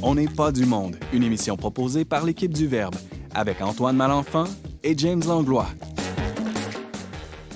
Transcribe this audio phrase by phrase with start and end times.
[0.00, 2.94] On n'est pas du monde, une émission proposée par l'équipe du Verbe,
[3.34, 4.44] avec Antoine Malenfant
[4.84, 5.66] et James Langlois.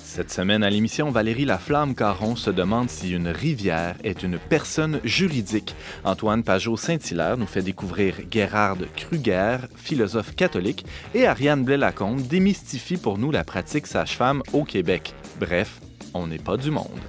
[0.03, 5.77] Cette semaine à l'émission, Valérie Laflamme-Caron se demande si une rivière est une personne juridique.
[6.03, 10.85] Antoine Pajot-Saint-Hilaire nous fait découvrir Gerhard Kruger, philosophe catholique,
[11.15, 15.15] et Ariane Blais-Lacombe démystifie pour nous la pratique sage-femme au Québec.
[15.39, 15.81] Bref,
[16.13, 17.01] on n'est pas du monde.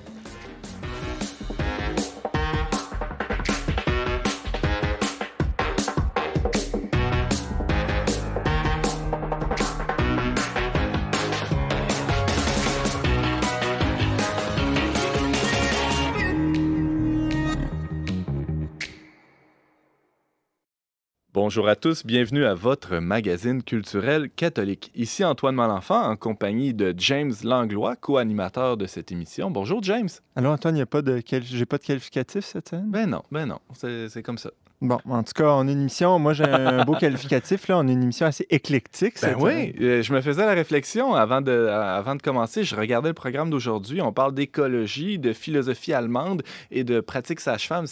[21.54, 24.92] Bonjour à tous, bienvenue à votre magazine culturel catholique.
[24.96, 29.52] Ici Antoine Malenfant en compagnie de James Langlois, co-animateur de cette émission.
[29.52, 30.10] Bonjour James.
[30.36, 32.90] Allô Antoine, y a pas de j'ai pas de qualificatif cette semaine?
[32.90, 34.50] Ben non, ben non, c'est comme ça.
[34.84, 37.88] Bon, en tout cas, on a une émission, moi j'ai un beau qualificatif, là, on
[37.88, 39.16] a une émission assez éclectique.
[39.22, 43.08] Ben oui, euh, je me faisais la réflexion avant de, avant de commencer, je regardais
[43.08, 47.86] le programme d'aujourd'hui, on parle d'écologie, de philosophie allemande et de pratique sage-femme.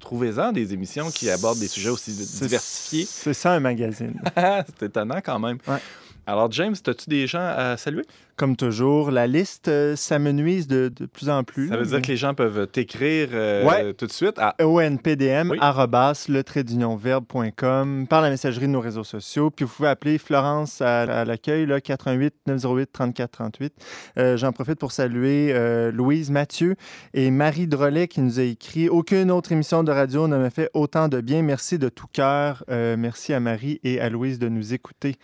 [0.00, 3.06] Trouvez-en des émissions qui abordent des sujets aussi diversifiés.
[3.08, 4.20] C'est ça un magazine.
[4.34, 5.58] c'est étonnant quand même.
[6.26, 8.02] Alors James, as-tu des gens à saluer?
[8.36, 11.68] Comme toujours, la liste euh, s'amenuise de, de, plus en plus.
[11.68, 15.54] Ça veut dire que les gens peuvent t'écrire euh, tout de suite à onpdm
[16.98, 19.50] verbe.com par la messagerie de nos réseaux sociaux.
[19.50, 23.74] Puis vous pouvez appeler Florence à, l'accueil, 88 908 34 38.
[24.36, 26.76] J'en profite pour saluer euh, Louise Mathieu
[27.14, 30.68] et Marie Drolet qui nous a écrit Aucune autre émission de radio ne m'a fait
[30.74, 31.40] autant de bien.
[31.40, 32.64] Merci de tout cœur.
[32.68, 35.16] merci à Marie et à Louise de nous écouter.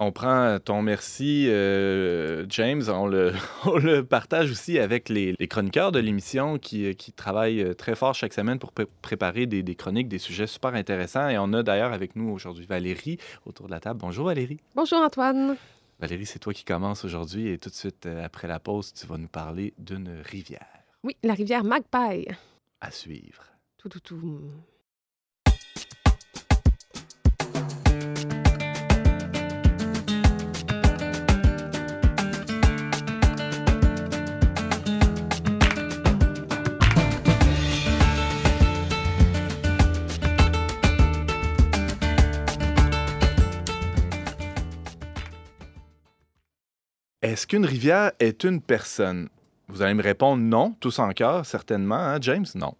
[0.00, 2.82] On prend ton merci, euh, James.
[2.88, 3.32] On le,
[3.66, 7.94] on le, partage aussi avec les, les chroniqueurs de l'émission qui, qui, travaillent euh, très
[7.94, 11.28] fort chaque semaine pour préparer des, des, chroniques, des sujets super intéressants.
[11.28, 14.00] Et on a d'ailleurs avec nous aujourd'hui Valérie autour de la table.
[14.00, 14.58] Bonjour Valérie.
[14.74, 15.56] Bonjour Antoine.
[16.00, 19.06] Valérie, c'est toi qui commences aujourd'hui et tout de suite euh, après la pause, tu
[19.06, 20.66] vas nous parler d'une rivière.
[21.04, 22.26] Oui, la rivière Magpie.
[22.80, 23.44] À suivre.
[23.76, 24.40] Tout, tout, tout.
[47.20, 49.28] Est-ce qu'une rivière est une personne?
[49.66, 52.46] Vous allez me répondre non, tous en cœur, certainement, hein, James?
[52.54, 52.74] Non.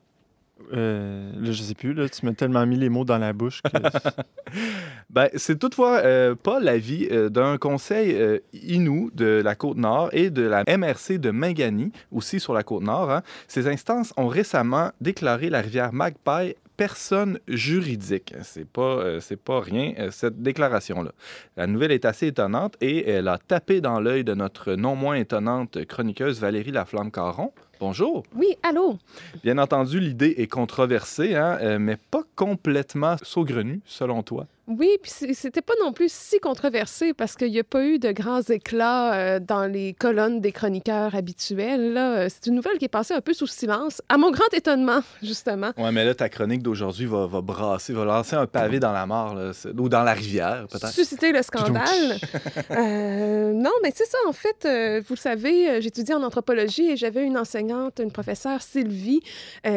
[0.72, 3.62] Euh, là, je sais plus, là, tu m'as tellement mis les mots dans la bouche
[3.62, 3.70] que...
[5.10, 10.30] ben, c'est toutefois euh, pas l'avis euh, d'un conseil euh, Inou de la Côte-Nord et
[10.30, 13.10] de la MRC de Mingani, aussi sur la Côte-Nord.
[13.10, 13.22] Hein.
[13.48, 18.32] Ces instances ont récemment déclaré la rivière Magpie personne juridique.
[18.42, 21.10] C'est pas, euh, c'est pas rien, euh, cette déclaration-là.
[21.56, 25.16] La nouvelle est assez étonnante et elle a tapé dans l'œil de notre non moins
[25.16, 27.52] étonnante chroniqueuse Valérie Laflamme-Caron.
[27.80, 28.22] Bonjour.
[28.34, 28.96] Oui, allô.
[29.42, 34.46] Bien entendu, l'idée est controversée, hein, euh, mais pas complètement saugrenue, selon toi.
[34.68, 38.12] Oui, puis c'était pas non plus si controversé parce qu'il n'y a pas eu de
[38.12, 42.28] grands éclats euh, dans les colonnes des chroniqueurs habituels.
[42.28, 45.70] C'est une nouvelle qui est passée un peu sous silence, à mon grand étonnement, justement.
[45.78, 49.06] Oui, mais là, ta chronique d'aujourd'hui va, va, brasser, va lancer un pavé dans la
[49.06, 49.34] mare,
[49.78, 50.92] ou dans la rivière, peut-être.
[50.92, 52.18] Susciter le scandale.
[52.70, 56.96] euh, non, mais c'est ça, en fait, euh, vous le savez, j'étudie en anthropologie et
[56.98, 59.20] j'avais une enseignante, une professeure, Sylvie,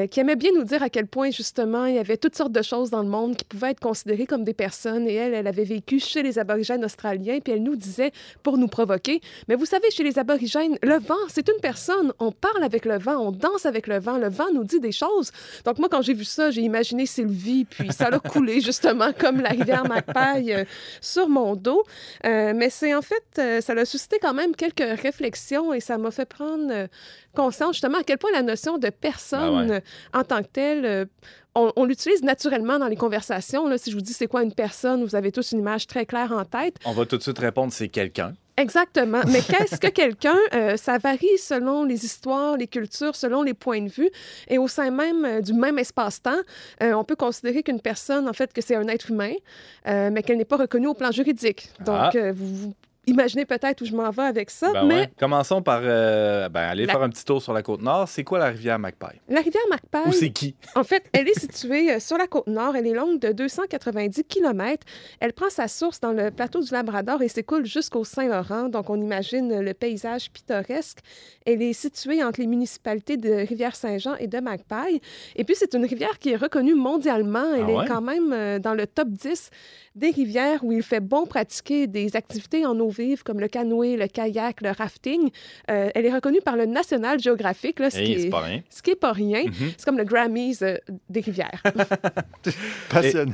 [0.09, 2.62] qui aimait bien nous dire à quel point, justement, il y avait toutes sortes de
[2.62, 5.64] choses dans le monde qui pouvaient être considérées comme des personnes et elle, elle avait
[5.64, 8.12] vécu chez les aborigènes australiens, puis elle nous disait,
[8.44, 12.31] pour nous provoquer, mais vous savez, chez les aborigènes, le vent, c'est une personne, on
[12.31, 15.31] parle avec le vent, on danse avec le vent, le vent nous dit des choses.
[15.66, 19.42] Donc moi, quand j'ai vu ça, j'ai imaginé Sylvie, puis ça a coulé justement comme
[19.42, 20.66] la rivière Magpie euh,
[21.00, 21.83] sur mon dos.
[22.25, 25.98] Euh, mais c'est en fait, euh, ça a suscité quand même quelques réflexions et ça
[25.98, 26.88] m'a fait prendre
[27.36, 29.81] conscience justement à quel point la notion de personne ben
[30.13, 31.07] en tant que telle
[31.56, 33.68] on, l'utilise naturellement dans les conversations.
[33.68, 33.77] Là.
[33.77, 36.31] Si je vous dis c'est quoi une personne, vous avez tous une image très claire
[36.31, 36.77] en tête.
[36.86, 38.33] On va tout de suite répondre c'est quelqu'un.
[38.57, 39.21] Exactement.
[39.27, 40.38] Mais qu'est-ce que quelqu'un?
[40.53, 44.09] Euh, ça varie selon les histoires, les cultures, selon les points de vue.
[44.50, 46.42] Et au sein même euh, du même espace-temps,
[46.83, 49.33] euh, on peut considérer qu'une personne, en fait, que c'est un être humain,
[49.86, 51.69] mais qu'elle n'est pas reconnue au plan juridique.
[51.80, 52.31] Donc, ah.
[52.33, 52.74] vous,
[53.07, 55.09] imaginez peut-être où je m'en vais avec ça, Ben mais ouais.
[55.19, 58.07] Commençons par euh, ben, aller La- faire un petit tour sur la côte nord.
[58.07, 59.18] C'est quoi la rivière Magpie?
[59.27, 60.56] la rivière Ou Macpail, c'est qui?
[60.75, 62.75] en fait, elle est située euh, sur la côte nord.
[62.75, 64.86] Elle est longue de 290 km.
[65.19, 68.69] Elle prend sa source dans le plateau du Labrador et s'écoule jusqu'au Saint-Laurent.
[68.69, 71.00] Donc, on imagine le paysage pittoresque.
[71.45, 75.01] Elle est située entre les municipalités de Rivière-Saint-Jean et de Magpie.
[75.36, 77.54] Et puis, c'est une rivière qui est reconnue mondialement.
[77.56, 77.86] Elle Ah ouais?
[77.86, 79.50] est quand même euh, dans le top 10
[79.95, 83.98] des rivières où il fait bon pratiquer des activités en eau vive comme le canoë,
[83.98, 85.30] le kayak, le rafting.
[85.70, 88.62] Euh, elle est reconnue par le National Geographic, là, ce, Hey, qui est, pas rien.
[88.70, 89.44] ce qui est pas rien.
[89.46, 89.72] Mhm.
[89.78, 90.78] C'est comme le Grammys euh,
[91.10, 91.62] des rivières.
[92.90, 93.34] Passionnant.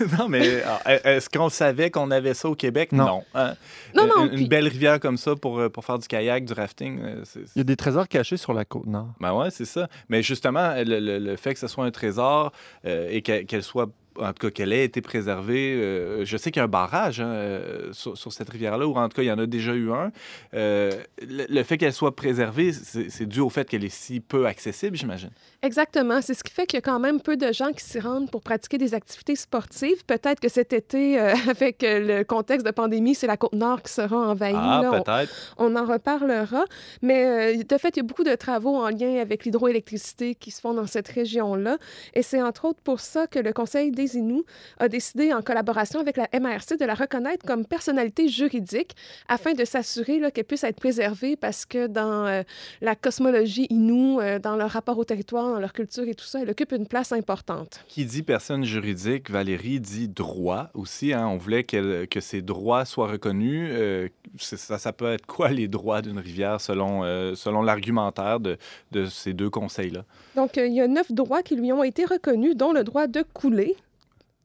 [0.18, 2.92] non, mais alors, est-ce qu'on savait qu'on avait ça au Québec?
[2.92, 3.22] Non.
[3.34, 3.54] hein?
[3.94, 6.52] Non, non, Une, puis- belle rivière comme ça pour, euh, pour faire du kayak, du
[6.52, 7.22] rafting, euh.
[7.36, 9.08] Il y a des trésors cachés sur la côte nord.
[9.20, 9.88] Ben ouais, c'est ça.
[10.08, 12.52] Mais justement, le, le- le fait que ce soit un trésor
[12.86, 13.88] euh, et que- qu'elle soit,
[14.18, 17.20] en tout cas, qu'elle ait été préservée, euh, je sais qu'il y a un barrage
[17.20, 19.72] hein, euh, sur, sur cette rivière-là, ou en tout cas, il y en a déjà
[19.74, 20.12] eu un.
[20.54, 20.90] Euh,
[21.26, 24.96] le, le fait qu'elle soit préservée, c'est dû au fait qu'elle est si peu accessible,
[24.96, 25.30] j'imagine.
[25.62, 26.20] Exactement.
[26.22, 28.30] C'est ce qui fait qu'il y a quand même peu de gens qui s'y rendent
[28.30, 30.04] pour pratiquer des activités sportives.
[30.06, 34.16] Peut-être que cet été, euh, avec le contexte de pandémie, c'est la Côte-Nord qui sera
[34.16, 34.54] envahie.
[34.56, 34.90] Ah, là.
[34.92, 35.54] On- peut-être.
[35.58, 36.64] On en reparlera.
[37.02, 40.60] Mais de fait, il y a beaucoup de travaux en lien avec l'hydroélectricité qui se
[40.60, 41.78] font dans cette région-là.
[42.14, 44.44] Et c'est entre autres pour ça que le Conseil des Inuits
[44.78, 48.94] a décidé, en collaboration avec la MRC, de la reconnaître comme personnalité juridique
[49.28, 52.42] afin de s'assurer qu'elle puisse être préservée parce que dans euh,
[52.80, 56.40] la cosmologie Inou, euh, dans leur rapport au territoire, dans leur culture et tout ça,
[56.42, 57.80] elle occupe une place importante.
[57.88, 61.12] Qui dit personne juridique, Valérie dit droit aussi.
[61.12, 61.26] hein.
[61.26, 63.70] On voulait que ces droits soient reconnus.
[63.72, 64.08] Euh,
[64.38, 67.02] ça, ça peut être quoi les droits d'une rivière selon,
[67.34, 68.58] selon l'argumentaire de,
[68.92, 70.04] de ces deux conseils-là?
[70.36, 73.22] Donc, il y a neuf droits qui lui ont été reconnus, dont le droit de
[73.22, 73.76] couler.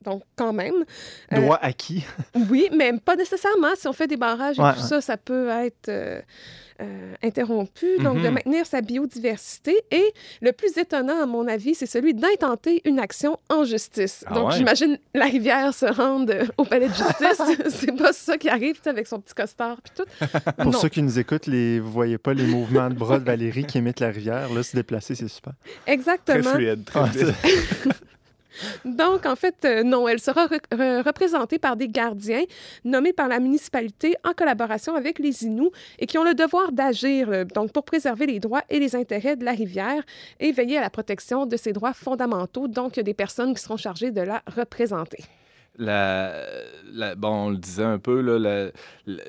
[0.04, 0.86] Donc, quand même.
[1.34, 2.04] Euh, Droit acquis.
[2.50, 3.76] Oui, mais pas nécessairement.
[3.76, 4.88] Si on fait des barrages et Ouais, tout ouais.
[4.88, 6.22] ça, ça peut être euh,
[6.82, 7.98] euh, interrompu.
[8.00, 8.34] Donc, de Mhm.
[8.36, 9.76] maintenir sa biodiversité.
[9.92, 14.24] Et le plus étonnant, à mon avis, c'est celui d'intenter une action en justice.
[14.28, 14.56] Ah Donc, ouais?
[14.58, 17.42] j'imagine la rivière se rendre au palais de justice.
[17.70, 20.28] c'est pas ça qui arrive, tu sais, avec son petit costard puis tout.
[20.56, 21.80] Pour non, ceux qui nous écoutent, les...
[21.82, 24.52] vous voyez pas les mouvements de bras de Valérie qui imitent la rivière.
[24.54, 25.54] Là, se déplacer, c'est super.
[25.86, 26.54] Très exactement.
[26.54, 26.86] fluide.
[26.86, 27.34] Très fluide.
[28.86, 32.44] Donc, en fait, euh, non, elle sera re- re- représentée par des gardiens
[32.84, 37.30] nommés par la municipalité en collaboration avec les Inuits et qui ont le devoir d'agir
[37.30, 40.02] euh, donc pour préserver les droits et les intérêts de la rivière
[40.40, 42.68] et veiller à la protection de ses droits fondamentaux.
[42.68, 45.24] Donc, il y a des personnes qui seront chargées de la représenter.
[45.78, 46.34] La,
[47.16, 48.20] bon, on le disait un peu,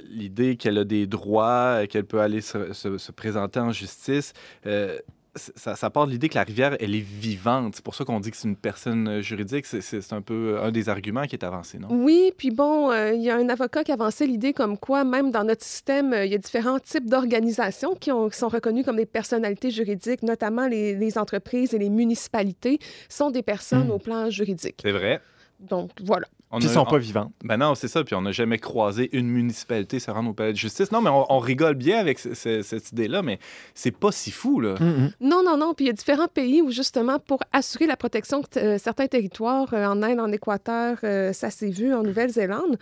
[0.08, 4.32] l'idée qu'elle a des droits, qu'elle peut aller se, se- se présenter en justice,
[4.66, 4.98] euh,
[5.36, 7.76] ça, ça part de l'idée que la rivière, elle est vivante.
[7.76, 9.66] C'est pour ça qu'on dit que c'est une personne euh, juridique.
[9.66, 11.88] C'est- un peu un des arguments qui est avancé, non?
[11.90, 15.30] Oui, puis bon, euh, il y a un avocat qui avançait l'idée comme quoi, même
[15.30, 18.82] dans notre système, euh, il y a différents types d'organisations qui, ont- qui sont reconnues
[18.82, 22.78] comme des personnalités juridiques, notamment les, les entreprises et les municipalités
[23.08, 23.90] sont des personnes Mm.
[23.92, 24.80] au plan juridique.
[24.82, 25.20] C'est vrai.
[25.60, 26.26] Donc, voilà.
[26.52, 27.30] On Puis ils sont on- pas vivants.
[27.44, 28.02] Ben non, c'est ça.
[28.02, 30.90] Puis on n'a jamais croisé une municipalité se rendre au palais de justice.
[30.90, 33.38] Non, mais on, on rigole bien avec ce- ce- cette idée-là, mais
[33.72, 34.74] c'est pas si fou, là.
[34.80, 35.12] Mhm.
[35.20, 35.74] Non, non, non.
[35.74, 39.06] Puis il y a différents pays où, justement, pour assurer la protection de euh, certains
[39.06, 42.78] territoires, euh, en Inde, en Équateur, euh, ça s'est vu, en Nouvelle-Zélande.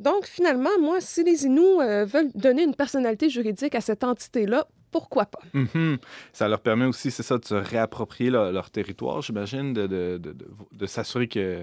[0.00, 4.66] Donc, finalement, moi, si les Inuits euh, veulent donner une personnalité juridique à cette entité-là,
[4.90, 5.38] pourquoi pas?
[5.54, 5.98] Mhm.
[6.32, 10.18] Ça leur permet aussi, c'est ça, de se réapproprier leur, leur territoire, j'imagine, de, de,
[10.18, 11.62] de, de- de s'assurer que.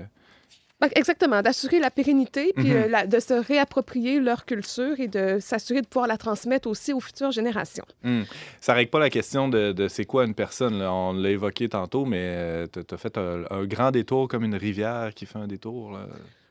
[0.82, 2.76] Ben, Exactement, d'assurer la pérennité, puis Mhm.
[2.76, 6.94] euh, la- de se réapproprier leur culture et de s'assurer de pouvoir la transmettre aussi
[6.94, 7.84] aux futures générations.
[8.04, 8.22] Hmm.
[8.62, 10.80] Ça règle pas la question de, de c'est quoi une personne.
[10.80, 10.94] là.
[10.94, 15.12] On l'a évoqué tantôt, mais tu as fait un, un grand détour comme une rivière
[15.14, 15.92] qui fait un détour.
[15.92, 16.06] là.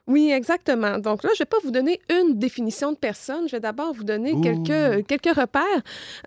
[0.09, 0.97] Oui, exactement.
[0.97, 3.47] Donc là, je ne vais pas vous donner une définition de personne.
[3.47, 4.41] Je vais d'abord vous donner Ouh.
[4.41, 5.63] quelques, quelques repères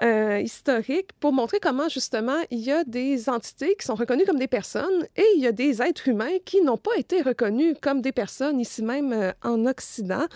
[0.03, 4.39] euh, historiques pour montrer comment, justement, il y a des entités qui sont reconnues comme
[4.39, 8.01] des personnes et il y a des êtres humains qui n'ont pas été reconnus comme
[8.01, 10.27] des personnes ici même euh, en Occident.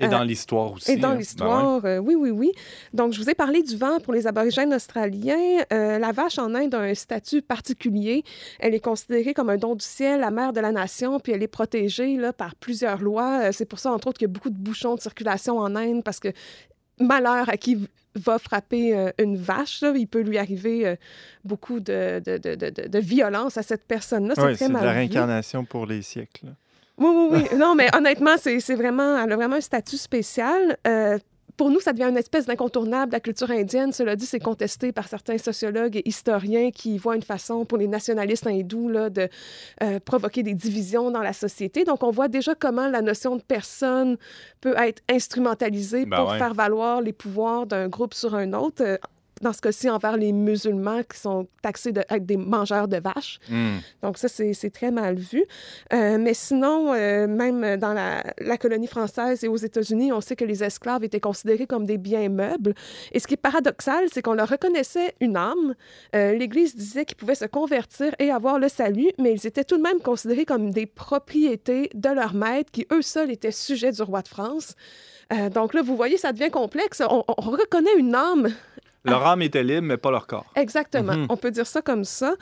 [0.00, 0.90] Et Euh, dans l'histoire aussi.
[0.90, 1.10] Et dans hein.
[1.10, 1.18] Ben ouais.
[1.20, 2.50] l'histoire, euh, oui, oui, oui.
[2.92, 5.62] Donc, je vous ai parlé du vent pour les aborigènes australiens.
[5.72, 8.24] Euh, la vache en Inde a un statut particulier.
[8.58, 11.42] Elle est considérée comme un don du ciel, la mère de la nation, puis elle
[11.44, 13.40] est protégée là, par plusieurs lois.
[13.44, 15.76] Euh, C'est pour ça, entre autres, qu'il y a beaucoup de bouchons de circulation en
[15.76, 16.28] Inde parce que
[17.00, 20.96] malheur à qui va frapper euh, une vache, là, il peut lui arriver euh,
[21.44, 24.34] beaucoup de, de, de, de- de- de violence à cette personne-là.
[24.34, 26.46] C'est très de mal la réincarnation pour les siècles.
[26.96, 27.56] Oui, oui, oui.
[27.58, 30.76] non, mais honnêtement, c'est c'est vraiment, elle a vraiment un statut spécial.
[30.86, 31.18] Euh,
[31.58, 33.12] pour nous, ça devient une espèce d'incontournable.
[33.12, 37.22] La culture indienne, cela dit, c'est contesté par certains sociologues et historiens qui voient une
[37.22, 39.28] façon pour les nationalistes hindous là, de
[39.82, 41.84] euh, provoquer des divisions dans la société.
[41.84, 44.16] Donc, on voit déjà comment la notion de personne
[44.60, 46.38] peut être instrumentalisée Ben pour ouais.
[46.38, 48.98] faire valoir les pouvoirs d'un groupe sur un autre.
[49.42, 53.38] Dans ce cas-ci, envers les musulmans qui sont taxés d'être des mangeurs de vaches.
[53.48, 53.78] Hmm.
[54.02, 55.44] Donc ça, c'est c'est très mal vu.
[55.92, 60.36] Euh, mais sinon, euh, même dans la, la colonie française et aux États-Unis, on sait
[60.36, 62.74] que les esclaves étaient considérés comme des biens meubles.
[63.12, 65.74] Et ce qui est paradoxal, c'est qu'on leur reconnaissait une âme.
[66.14, 69.76] Euh, L'Église disait qu'ils pouvaient se convertir et avoir le salut, mais ils étaient tout
[69.76, 74.02] de même considérés comme des propriétés de leur maître, qui eux seuls étaient sujets du
[74.02, 74.74] roi de France.
[75.32, 77.02] Euh, donc là, vous voyez, ça devient complexe.
[77.08, 78.48] On, on reconnaît une âme
[79.10, 80.46] Leur âme était libre, mais pas leur corps.
[80.56, 81.14] Exactement.
[81.14, 81.26] Mhm.
[81.28, 82.34] On peut dire ça comme ça.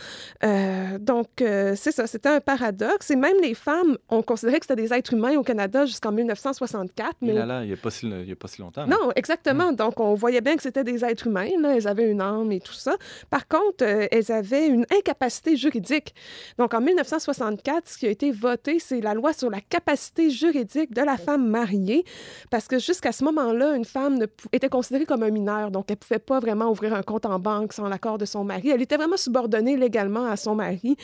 [0.45, 2.07] Euh, donc, euh, c'est ça.
[2.07, 3.11] C'était un paradoxe.
[3.11, 7.11] Et même les femmes, on considérait que c'était des êtres humains au Canada jusqu'en 1964.
[7.23, 8.87] Et Mais là, là, il n'y a, pas si- il y a pas si longtemps.
[8.87, 9.73] non, exactement.
[9.73, 11.49] Donc, on voyait bien que c'était des êtres humains.
[11.61, 11.75] Là.
[11.77, 12.97] Elles avaient une âme et tout ça.
[13.31, 16.15] Par contre, euh, elles avaient une incapacité juridique.
[16.59, 20.93] Donc, en 1964, ce qui a été voté, c'est la loi sur la capacité juridique
[20.95, 22.05] de la femme mariée.
[22.51, 25.71] Parce que jusqu'à ce moment-là, une femme ne était considérée comme un mineur.
[25.71, 28.43] Donc, elle ne pouvait pas vraiment ouvrir un compte en banque sans l'accord de son
[28.45, 28.71] mari.
[28.71, 30.97] Elle était vraiment subordonnée légalement à son mari.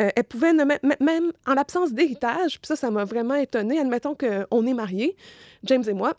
[0.00, 3.78] Euh, elle pouvait, même- en l'absence d'héritage, puis ça, ça m'a vraiment étonnée.
[3.78, 5.16] Admettons qu'on est mariés,
[5.64, 6.14] James et moi.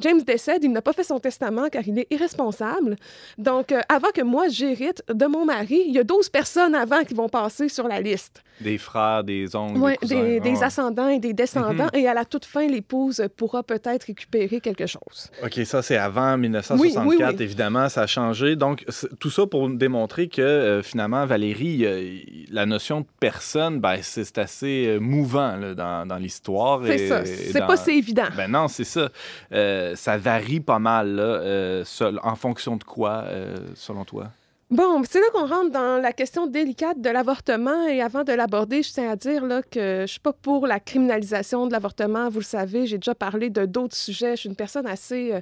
[0.00, 2.96] James décède, il n'a pas fait son testament car il est irresponsable.
[3.36, 7.02] Donc, euh, avant que moi j'hérite de mon mari, il y a 12 personnes avant
[7.04, 8.42] qui vont passer sur la liste.
[8.60, 10.14] Des frères, des oncles, Ouais, des cousins.
[10.16, 10.62] des, Ouais, des ouais.
[10.64, 11.86] ascendants et des descendants.
[11.92, 15.30] Et à la toute fin, l'épouse pourra peut-être récupérer quelque chose.
[15.44, 17.42] OK, ça, c'est avant 1964, Oui, oui, oui.
[17.44, 18.56] évidemment, ça a changé.
[18.56, 18.84] Donc,
[19.20, 22.18] tout ça pour démontrer que, euh, finalement, Valérie, euh,
[22.50, 26.80] la notion de personne, ben, c'est assez euh, mouvant là, dans, dans l'histoire.
[26.84, 27.24] C'est ça.
[27.24, 28.26] C'est dans- pas si évident.
[28.36, 29.08] Ben non, c'est ça.
[29.52, 34.28] Euh, ça varie pas mal, là, euh, seul- en fonction de quoi, euh, selon toi?
[34.70, 37.86] Bon, c'est là qu'on rentre dans la question délicate de l'avortement.
[37.86, 40.78] Et avant de l'aborder, je tiens à dire là, que je suis pas pour la
[40.78, 42.28] criminalisation de l'avortement.
[42.28, 44.32] Vous le savez, j'ai déjà parlé de d'autres sujets.
[44.36, 45.32] Je suis une personne assez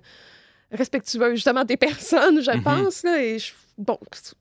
[0.71, 1.77] respectueuse, justement, des
[2.33, 2.63] personnes, je Mhm.
[2.63, 3.03] pense.
[3.03, 3.99] Là, et je- bon,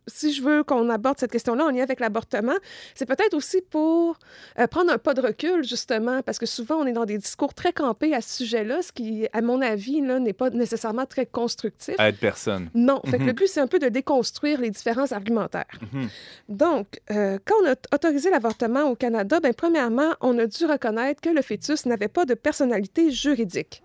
[0.08, 2.56] si je veux qu'on aborde cette question-là en lien avec l'avortement,
[2.94, 4.18] c'est peut-être aussi pour
[4.60, 7.54] euh, prendre un pas de recul, justement, parce que souvent, on est dans des discours
[7.54, 11.96] très campés à ce sujet-là, ce qui, à mon avis, n'est pas nécessairement très constructif.
[12.00, 12.70] Être personne.
[12.74, 13.02] Non.
[13.06, 13.28] Fait que Mhm.
[13.28, 15.66] le but, c'est un peu de déconstruire les différents argumentaires.
[15.94, 16.08] Mhm.
[16.50, 21.22] Donc, euh, quand on a autorisé l'avortement au Canada, ben, premièrement, on a dû reconnaître
[21.22, 23.82] que le fœtus n'avait pas de personnalité juridique.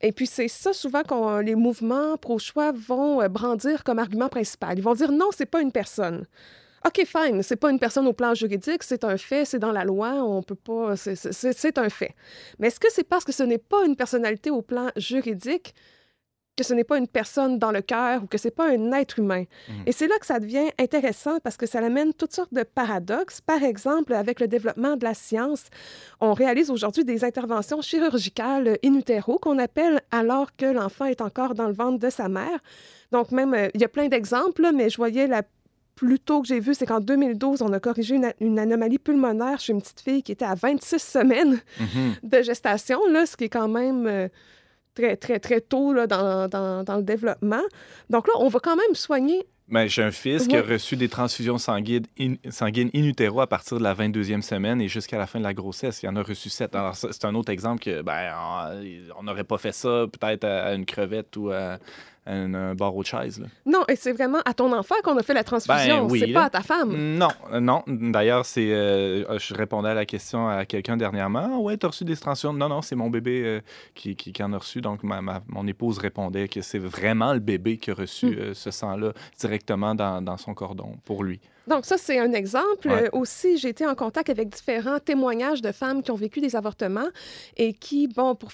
[0.00, 4.76] Et puis, c'est ça souvent que les mouvements pro-choix vont euh, brandir comme argument principal.
[4.78, 6.26] Ils vont dire non, c'est pas une personne.
[6.84, 9.84] OK, fine, c'est pas une personne au plan juridique, c'est un fait, c'est dans la
[9.84, 10.96] loi, on peut pas.
[10.96, 12.14] c'est- un fait.
[12.58, 15.74] Mais est-ce que c'est parce que ce n'est pas une personnalité au plan juridique
[16.56, 19.18] que ce n'est pas une personne dans le cœur ou que c'est pas un être
[19.18, 19.44] humain.
[19.68, 19.74] Mhm.
[19.86, 23.40] Et c'est là que ça devient intéressant parce que ça amène toutes sortes de paradoxes.
[23.40, 25.64] Par exemple, avec le développement de la science,
[26.20, 31.54] on réalise aujourd'hui des interventions chirurgicales in utero qu'on appelle alors que l'enfant est encore
[31.54, 32.58] dans le ventre de sa mère.
[33.12, 35.42] Donc même, euh, il y a plein d'exemples, mais je voyais la
[35.94, 39.60] plus tôt que j'ai vu, c'est qu'en 2012, on a corrigé une, une anomalie pulmonaire
[39.60, 42.14] chez une petite fille qui était à 26 semaines Mhm.
[42.24, 44.28] de gestation, là, ce qui est quand même euh,
[44.94, 47.62] très, très, très tôt là, dans, dans, dans le développement.
[48.10, 49.46] Donc là, on va quand même soigner.
[49.68, 53.46] Ben, j'ai un fils qui a reçu des transfusions sanguines in, sanguines in utero à
[53.46, 56.02] partir de la 22e semaine et jusqu'à la fin de la grossesse.
[56.02, 56.74] Il en a reçu sept.
[56.74, 58.34] Alors, c'est un autre exemple que, ben,
[59.18, 61.78] on- n'aurait pas fait ça peut-être à, une crevette ou à
[62.26, 63.40] un, un barreau de chaise.
[63.40, 63.46] là.
[63.66, 66.04] Non, et c'est vraiment à ton enfant qu'on a fait la transfusion.
[66.06, 66.40] Ben oui, c'est là.
[66.40, 66.94] pas à ta femme.
[67.16, 67.28] Non,
[67.60, 67.82] non.
[67.86, 71.50] D'ailleurs, c'est, euh, je répondais à la question à quelqu'un dernièrement.
[71.54, 72.52] Ah ouais, t'as reçu des transfusions?
[72.52, 73.60] Non, non, c'est mon bébé euh,
[73.94, 74.80] qui, qui, qui en a reçu.
[74.80, 78.38] Donc, ma, ma- mon épouse répondait que c'est vraiment le bébé qui a reçu Mm.
[78.38, 81.40] euh, ce sang-là directement dans, dans son cordon pour lui.
[81.66, 82.88] Donc ça, c'est un exemple.
[82.88, 83.04] Ouais.
[83.04, 86.56] Euh, aussi, j'ai été en contact avec différents témoignages de femmes qui ont vécu des
[86.56, 87.06] avortements
[87.56, 88.50] et qui, bon, pour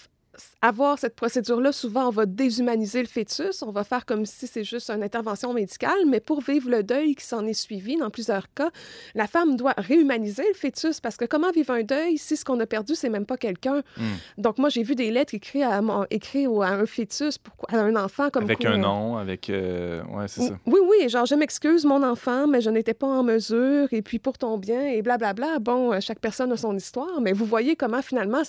[0.61, 3.63] avoir cette procédure-là, souvent, on va déshumaniser le fœtus.
[3.63, 7.15] On va faire comme si c'est juste une intervention médicale, mais pour vivre le deuil
[7.15, 8.71] qui s'en est suivi, dans plusieurs cas,
[9.15, 12.59] la femme doit réhumaniser le fœtus parce que comment vivre un deuil si ce qu'on
[12.61, 13.83] a perdu, c'est même pas quelqu'un?
[13.97, 14.03] Mm.
[14.39, 17.79] Donc moi, j'ai vu des lettres écrites à, mon- écrites au- à un fœtus, pourquoi-
[17.79, 19.51] à un enfant comme avec quoi, un nom, avec.
[19.51, 20.59] euh, ouais, c'est ça.
[20.67, 24.19] oui, oui, genre, je m'excuse, mon enfant, mais je n'étais pas en mesure, et puis
[24.19, 25.59] pour ton bien, et blablabla.
[25.61, 28.43] Bon, euh, chaque personne a son histoire, mais vous voyez comment finalement,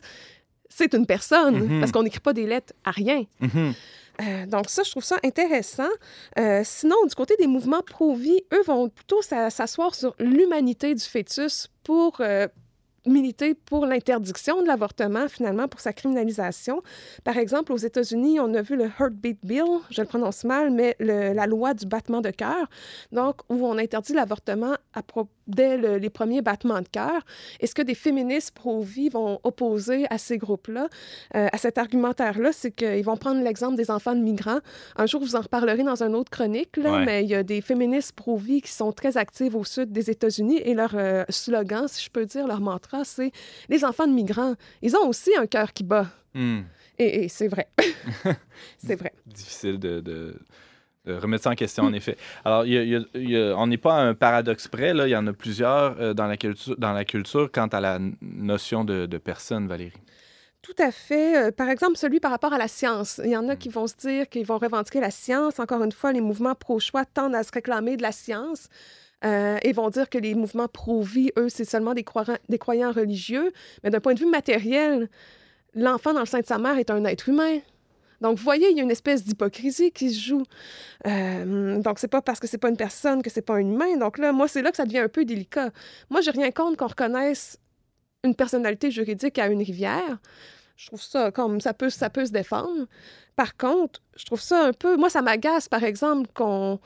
[0.69, 1.79] c'est une personne, Mhm.
[1.79, 3.23] parce qu'on n'écrit pas des lettres à rien.
[3.41, 3.73] Mhm.
[4.21, 5.87] Euh, donc ça, je trouve ça intéressant.
[6.37, 11.03] Euh, sinon, du côté des mouvements pro-vie, eux vont plutôt s'a- s'asseoir sur l'humanité du
[11.03, 12.17] fœtus pour...
[12.21, 12.47] euh,
[13.05, 16.83] milité pour l'interdiction de l'avortement, finalement, pour sa criminalisation.
[17.23, 20.95] Par exemple, aux États-Unis, on a vu le Heartbeat Bill, je le prononce mal, mais
[20.99, 22.67] la loi du battement de cœur,
[23.13, 24.75] donc où on interdit l'avortement
[25.49, 27.21] dès les premiers battements de cœur.
[27.59, 30.87] Est-ce que des féministes pro-vie vont opposer à ces groupes-là,
[31.35, 34.59] euh, à cet argumentaire-là, c'est qu'ils vont prendre l'exemple des enfants de migrants.
[34.95, 37.61] Un jour, vous en reparlerez dans une autre chronique, là, mais il y a des
[37.61, 42.05] féministes pro-vie qui sont très actives au sud des États-Unis et leur euh, slogan, si
[42.05, 43.31] je peux dire, leur mantra, c'est
[43.69, 46.07] les enfants de migrants, ils ont aussi un cœur qui bat.
[46.33, 46.61] Hmm.
[46.97, 47.69] Et, c'est vrai.
[48.77, 49.13] c'est vrai.
[49.25, 50.35] Difficile de,
[51.17, 52.17] remettre ça en question, en effet.
[52.45, 56.27] Alors, on n'est pas à un paradoxe près, il y en a plusieurs euh, dans,
[56.27, 59.93] la culture, dans la culture quant à la notion de, personne, Valérie.
[60.61, 61.37] Tout à fait.
[61.37, 63.21] Euh, par exemple, celui par rapport à la science.
[63.23, 65.59] Il y en a qui vont se dire qu'ils vont revendiquer la science.
[65.59, 68.67] Encore une fois, les mouvements pro-choix tendent à se réclamer de la science.
[69.25, 72.91] Euh, et vont dire que les mouvements pro-vie, eux, c'est seulement des, croyants, des croyants
[72.91, 73.51] religieux.
[73.83, 75.09] Mais d'un point de vue matériel,
[75.75, 77.59] l'enfant dans le sein de sa mère est un être humain.
[78.21, 80.43] Donc, vous voyez, il y a une espèce d'hypocrisie qui se joue.
[81.07, 83.97] Euh, donc, c'est pas parce que c'est pas une personne que c'est pas un humain.
[83.97, 85.69] Donc là, moi, c'est là que ça devient un peu délicat.
[86.09, 87.57] Moi, j'ai rien contre qu'on reconnaisse
[88.23, 90.19] une personnalité juridique à une rivière.
[90.75, 92.87] Je trouve ça comme ça peut, ça peut se défendre.
[93.35, 94.97] Par contre, je trouve ça un peu.
[94.97, 96.79] Moi, ça m'agace, par exemple, qu'on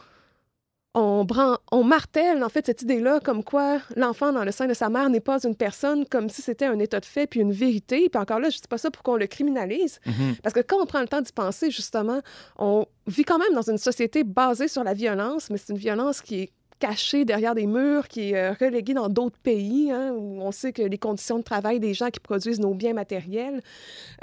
[0.95, 1.25] on,
[1.71, 5.09] on martèle en fait cette idée-là comme quoi l'enfant dans le sein de sa mère
[5.09, 8.09] n'est pas une personne, comme si c'était un état de fait puis une vérité.
[8.09, 10.41] Puis encore là, je ne dis pas ça pour qu'on le criminalise, mm-hmm.
[10.41, 12.21] parce que quand on prend le temps d'y penser, justement,
[12.57, 16.21] on vit quand même dans une société basée sur la violence, mais c'est une violence
[16.21, 20.41] qui est cachée derrière des murs, qui est euh, reléguée dans d'autres pays, hein, où
[20.41, 23.62] on sait que les conditions de travail des gens qui produisent nos biens matériels,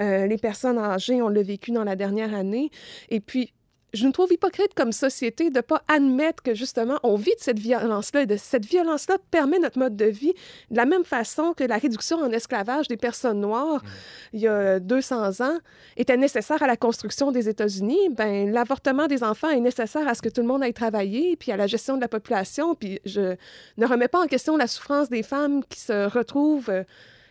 [0.00, 2.71] euh, les personnes âgées, on l'a vécu dans la dernière année.
[3.09, 3.55] Et puis,
[3.93, 7.41] je nous trouve hypocrite comme société de ne pas admettre que justement on vit de
[7.41, 10.33] cette violence-là et de cette violence-là permet notre mode de vie
[10.71, 13.89] de la même façon que la réduction en esclavage des personnes noires mm.
[14.35, 15.59] il y a 200 ans
[15.97, 18.09] était nécessaire à la construction des États-Unis.
[18.11, 21.53] Ben l'avortement des enfants est nécessaire à ce que tout le monde aille travailler puis
[21.53, 22.75] à la gestion de la population.
[22.75, 23.37] Puis je
[23.77, 26.85] ne remets pas en question la souffrance des femmes qui se retrouvent euh,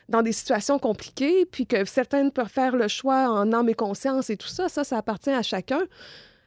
[0.09, 4.29] dans des situations compliquées, puis que certaines peuvent faire le choix en âme et conscience
[4.29, 5.81] et tout ça, ça, ça appartient à chacun.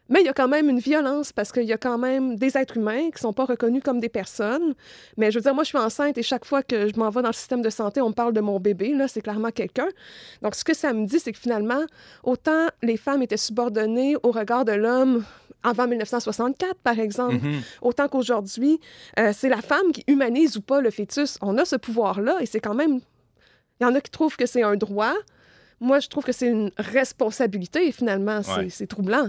[0.09, 2.59] Mais il y a quand même une violence parce qu'il y a quand même des
[2.59, 4.75] êtres humains qui ne sont pas reconnus comme des personnes.
[5.16, 7.23] Mais je veux dire, moi, je suis enceinte et chaque fois que je m'en vais
[7.23, 8.92] dans le système de santé, on me parle de mon bébé.
[8.94, 9.88] Là, c'est clairement quelqu'un.
[10.42, 11.82] Donc, ce que ça me dit, c'est que finalement,
[12.25, 15.25] autant les femmes étaient subordonnées au regard de l'homme
[15.62, 17.62] avant 1964, par exemple, mm-hmm.
[17.83, 18.81] autant qu'aujourd'hui,
[19.18, 21.38] euh, c'est la femme qui humanise ou pas le fœtus.
[21.40, 23.00] On a ce pouvoir-là et c'est quand même...
[23.81, 25.14] Il y en a qui trouvent que c'est un droit.
[25.81, 29.29] Moi, je trouve que c'est une responsabilité et finalement, c'est troublant.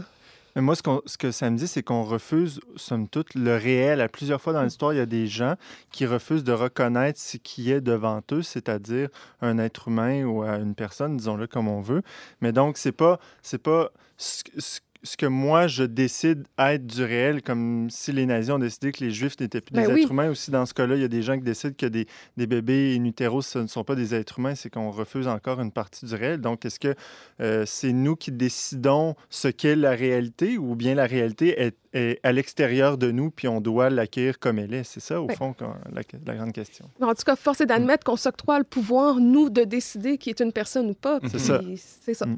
[0.56, 4.02] Mais moi, ce, ce, que ça me dit, c'est qu'on refuse, somme toute, le réel.
[4.02, 4.66] À plusieurs fois dans mm.
[4.66, 5.56] l'histoire, il y a des gens
[5.92, 9.10] qui refusent de reconnaître ce qui est devant eux, c'est-à-dire
[9.42, 12.04] un être humain ou une personne, disons-le comme on veut.
[12.42, 17.04] Mais donc, c'est pas, c'est pas ce, ce ce que moi, je décide être du
[17.04, 20.12] réel, comme si les nazis ont décidé que les juifs n'étaient plus des ben êtres
[20.12, 20.30] humains.
[20.30, 22.96] Aussi, dans ce cas-là, il y a des gens qui décident que des, des bébés
[22.98, 26.06] in utero, ce ne sont pas des êtres humains, c'est qu'on refuse encore une partie
[26.06, 26.40] du réel.
[26.40, 26.96] Donc, est-ce que
[27.42, 32.32] euh, c'est nous qui décidons ce qu'est la réalité ou bien la réalité est, à
[32.32, 34.84] l'extérieur de nous, puis on doit l'acquérir comme elle est?
[34.84, 35.56] C'est ça, au ben fond,
[35.92, 36.90] la, grande question.
[37.02, 40.40] En tout cas, force est d'admettre qu'on s'octroie le pouvoir, nous, de décider qui est
[40.40, 41.20] une personne ou pas.
[41.28, 41.62] C'est ça.
[41.76, 42.26] C'est ça.
[42.26, 42.38] Mm.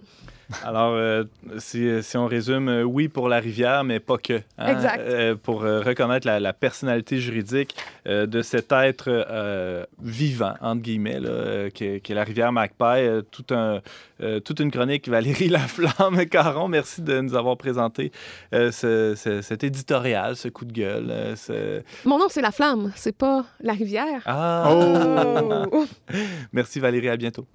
[0.63, 1.23] Alors, euh,
[1.58, 4.41] si, on résume, euh, oui pour la rivière, mais pas que.
[4.58, 4.99] Hein, exact.
[4.99, 12.10] Euh, pour reconnaître la, personnalité juridique de cet être vivant, entre guillemets, là, qui, est
[12.10, 13.23] la rivière Magpie.
[13.31, 13.81] tout un,
[14.39, 16.25] toute une chronique, Valérie Laflamme.
[16.27, 18.12] Caron, merci de nous avoir présenté
[18.51, 21.36] cet éditorial, ce coup de gueule.
[22.05, 24.21] Mon nom, c'est La Flamme, c'est pas la rivière.
[24.25, 24.69] Ah!
[25.71, 25.86] Oh!
[26.53, 27.45] merci Valérie, à bientôt.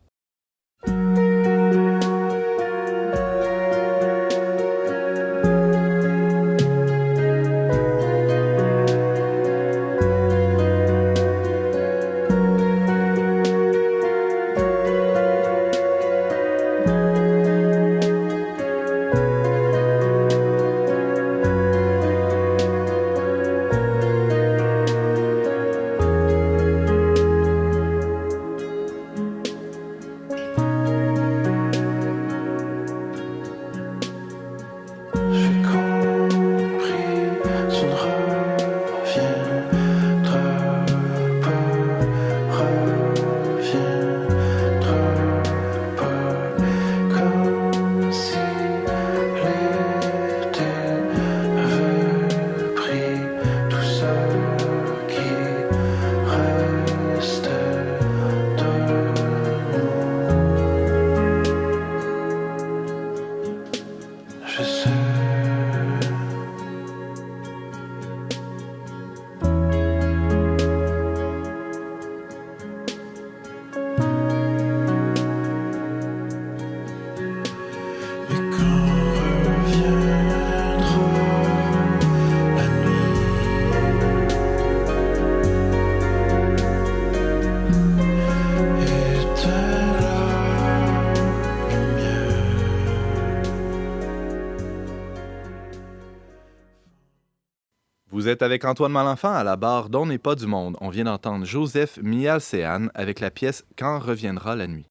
[98.30, 100.76] Êtes avec Antoine Malenfant à la barre d'On n'est pas du monde.
[100.80, 104.89] On vient d'entendre Joseph Mialcéane avec la pièce Quand reviendra la nuit.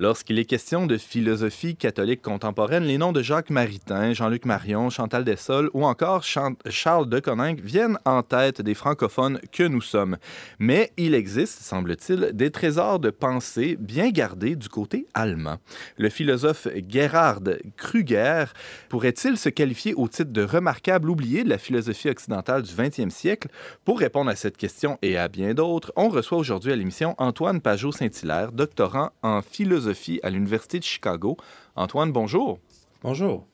[0.00, 5.24] Lorsqu'il est question de philosophie catholique contemporaine, les noms de Jacques Maritain, Jean-Luc Marion, Chantal
[5.24, 10.16] Dessol ou encore Charles de Coninck viennent en tête des francophones que nous sommes.
[10.60, 15.56] Mais il existe, semble-t-il, des trésors de pensée bien gardés du côté allemand.
[15.96, 17.42] Le philosophe Gerhard
[17.76, 18.44] Krüger
[18.88, 23.48] pourrait-il se qualifier au titre de remarquable oublié de la philosophie occidentale du 20e siècle?
[23.84, 27.60] Pour répondre à cette question et à bien d'autres, on reçoit aujourd'hui à l'émission Antoine
[27.60, 29.87] Pajot-Saint-Hilaire, doctorant en philosophie
[30.22, 31.36] à l'Université de Chicago.
[31.76, 32.58] Antoine, bonjour.
[33.02, 33.46] Bonjour.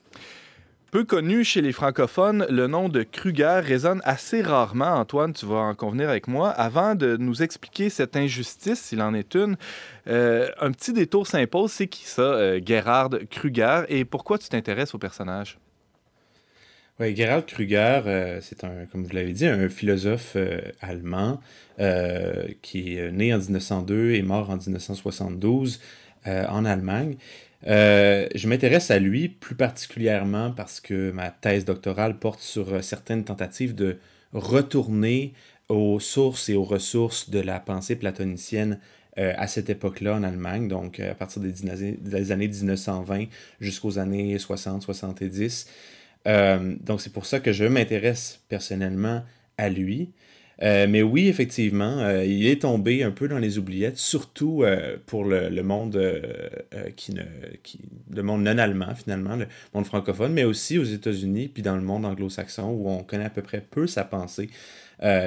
[0.94, 4.92] Peu connu chez les francophones, le nom de Kruger résonne assez rarement.
[4.94, 6.50] Antoine, tu vas en convenir avec moi.
[6.50, 9.56] Avant de nous expliquer cette injustice, s'il en est une,
[10.06, 11.72] euh, un petit détour s'impose.
[11.72, 15.58] C'est qui ça, euh, Gerhard Kruger, et pourquoi tu t'intéresses au personnage?
[17.00, 20.36] Oui, Gerhard Kruger, euh, c'est un, comme vous l'avez dit, un philosophe
[20.80, 21.40] allemand
[22.62, 25.80] qui est né en 1902 et mort en 1972.
[26.26, 27.16] Euh, en Allemagne.
[27.66, 32.80] Euh, je m'intéresse à lui plus particulièrement parce que ma thèse doctorale porte sur euh,
[32.80, 33.98] certaines tentatives de
[34.32, 35.34] retourner
[35.68, 38.80] aux sources et aux ressources de la pensée platonicienne
[39.16, 43.26] à cette époque-là en Allemagne, donc à partir des, des années 1920
[43.60, 45.68] jusqu'aux années 60-70.
[46.82, 49.22] donc c'est pour ça que je m'intéresse personnellement
[49.56, 50.10] à lui.
[50.62, 54.96] Euh, mais oui, effectivement, euh, il est tombé un peu dans les oubliettes, surtout euh,
[55.06, 56.00] pour le, monde
[56.96, 57.22] qui ne,
[57.62, 57.80] qui,
[58.14, 61.82] le monde non allemand finalement, le monde francophone, mais aussi aux États-Unis puis dans le
[61.82, 64.48] monde anglo-saxon où on connaît à peu près peu sa pensée.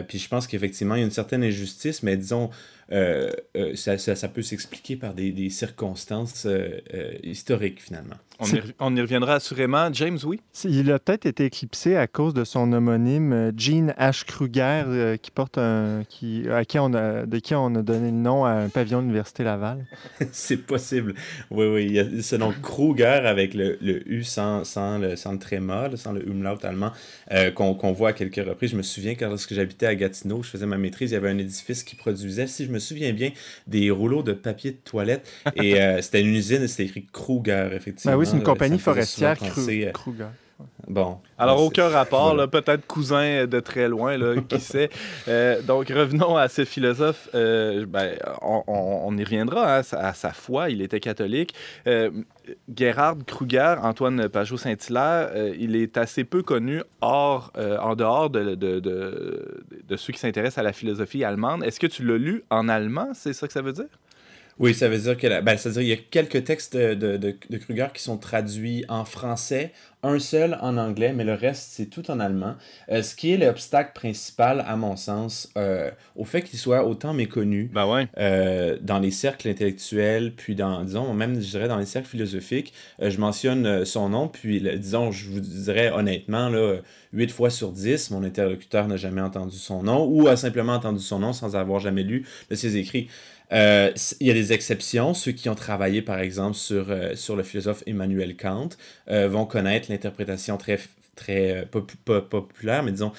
[0.07, 2.49] puis je pense qu'effectivement, il y a une certaine injustice, mais disons,
[2.89, 6.47] ça, ça, peut s'expliquer par des circonstances
[7.23, 8.17] historiques finalement.
[8.39, 9.89] On y, reviendra assurément.
[9.91, 10.39] James, oui?
[10.63, 14.25] Il a peut-être été éclipsé à cause de son homonyme euh, Gene H.
[14.25, 18.11] Kruger, euh, qui porte un, qui, à qui on a, de qui on a donné
[18.11, 19.85] le nom à un pavillon de l'Université Laval.
[20.31, 21.15] C'est possible.
[21.49, 21.85] Oui, oui.
[21.85, 25.39] Il y a ce nom Kruger avec le, le U sans, sans, le, sans le
[25.39, 26.91] tréma, sans le umlaut allemand,
[27.31, 28.71] euh, qu'on voit à quelques reprises.
[28.71, 31.29] Je me souviens quand lorsque j'habitais à Gatineau, je faisais ma maîtrise, il y avait
[31.29, 33.31] un édifice qui produisait, si je me souviens bien,
[33.65, 35.27] des rouleaux de papier de toilette.
[35.55, 38.11] Et c'était une usine et c'était écrit Kruger, effectivement.
[38.13, 39.91] Ben oui, c'est une compagnie forestière Kruger.
[40.87, 41.19] Bon.
[41.37, 44.89] Alors, aucun rapport, peut-être cousin de très loin, là, qui sait.
[45.27, 47.29] Euh, donc, revenons à ce philosophe.
[47.35, 50.69] Euh, ben, on, y reviendra hein, à sa foi.
[50.69, 51.53] Il était catholique.
[51.87, 52.09] Euh,
[52.73, 59.65] Gerhard Kruger, Antoine Pajot-Saint-Hilaire, il est assez peu connu hors, en dehors de, de, de,
[59.87, 61.63] de ceux qui s'intéressent à la philosophie allemande.
[61.63, 63.09] Est-ce que tu l'as lu en allemand?
[63.13, 63.89] C'est ça que ça veut dire?
[64.59, 66.95] Oui, ça veut dire que ben, ça veut dire il y a quelques textes de,
[66.95, 71.69] de, de, Kruger qui sont traduits en français, un seul en anglais, mais le reste,
[71.71, 72.55] c'est tout en allemand.
[72.89, 77.13] Euh, ce qui est l'obstacle principal, à mon sens, euh, au fait qu'il soit autant
[77.13, 78.07] méconnu ben ouais.
[78.17, 82.73] euh, dans les cercles intellectuels, puis dans, disons, même, je dirais, dans les cercles philosophiques.
[82.99, 86.77] Je mentionne son nom, puis, disons, je vous dirais honnêtement, là,
[87.13, 90.99] 8 fois sur 10, mon interlocuteur n'a jamais entendu son nom ou a simplement entendu
[90.99, 93.07] son nom sans avoir jamais lu de ses écrits.
[93.53, 95.13] Euh, il y a des exceptions.
[95.13, 98.69] Ceux qui ont travaillé, par exemple, sur, euh, sur le philosophe Emmanuel Kant
[99.09, 100.79] euh, vont connaître l'interprétation très,
[101.15, 101.67] très
[102.29, 103.11] populaire, mais disons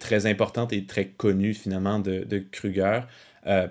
[0.00, 3.00] très importante et très connue finalement de, de Kruger.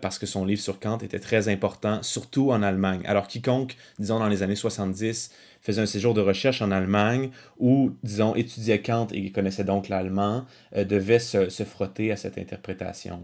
[0.01, 3.01] parce que son livre sur Kant était très important, surtout en Allemagne.
[3.05, 5.31] Alors quiconque, disons dans les années 70,
[5.67, 10.45] faisait un séjour de recherche en Allemagne ou, disons, étudiait Kant et connaissait donc l'allemand,
[10.75, 13.19] euh, devait se, se, frotter à cette interprétation.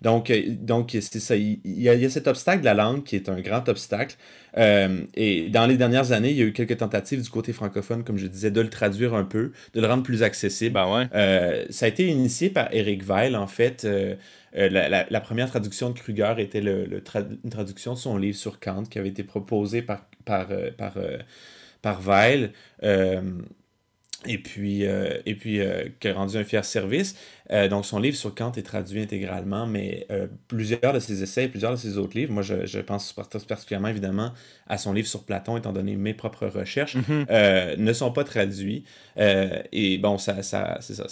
[0.00, 1.34] Donc, euh, donc c'est ça.
[1.34, 3.68] Il, y a, il, y a, cet obstacle de la langue qui est un grand
[3.68, 4.16] obstacle.
[4.56, 8.04] Euh, et dans les dernières années, il y a eu quelques tentatives du côté francophone,
[8.04, 10.74] comme je disais, de le traduire un peu, de le rendre plus accessible.
[10.74, 11.66] Ben ouais.
[11.70, 13.84] Ça a été initié par Eric Weil, en fait.
[13.84, 14.14] Euh,
[14.70, 18.16] la, la, la, première traduction de Kruger était le, le tra une traduction de son
[18.16, 20.94] livre sur Kant qui avait été proposé par, par, par
[21.82, 22.52] par Weil.
[22.82, 23.22] Euh,
[24.26, 27.14] et puis, euh, et puis euh, qui a rendu un fier service.
[27.50, 31.48] Euh, donc, son livre sur Kant est traduit intégralement, mais euh, plusieurs de ses essais,
[31.48, 34.32] plusieurs de ses autres livres, moi, je, je, pense particulièrement, évidemment,
[34.66, 37.26] à son livre sur Platon, étant donné mes propres recherches, mhm.
[37.30, 38.84] euh, ne sont pas traduits.
[39.16, 41.06] et bon, ça, ça, ça,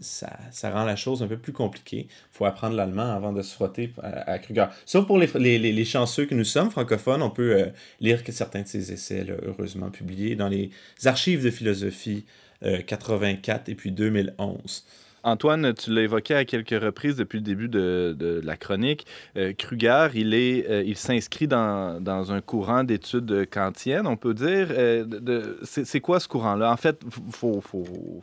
[0.00, 2.08] ça, ça, rend la chose un peu plus compliquée.
[2.10, 4.66] Il faut apprendre l'allemand avant de se frotter à, Kruger.
[4.84, 8.62] Sauf pour les, les, les, chanceux que nous sommes, francophones, on peut lire que certains
[8.62, 10.70] de ses essais, heureusement publiés, dans les
[11.04, 12.24] archives de philosophie
[12.62, 14.84] 84 et puis 2011.
[15.22, 19.06] Antoine, tu l'as évoqué à quelques reprises depuis le début de, la chronique.
[19.36, 22.00] Euh, Kruger, il, est, euh, il s'inscrit dans,
[22.32, 24.68] un courant d'études kantiennes, on peut dire.
[24.70, 26.72] Euh, c'est, quoi ce courant-là?
[26.72, 27.62] En fait, il faut,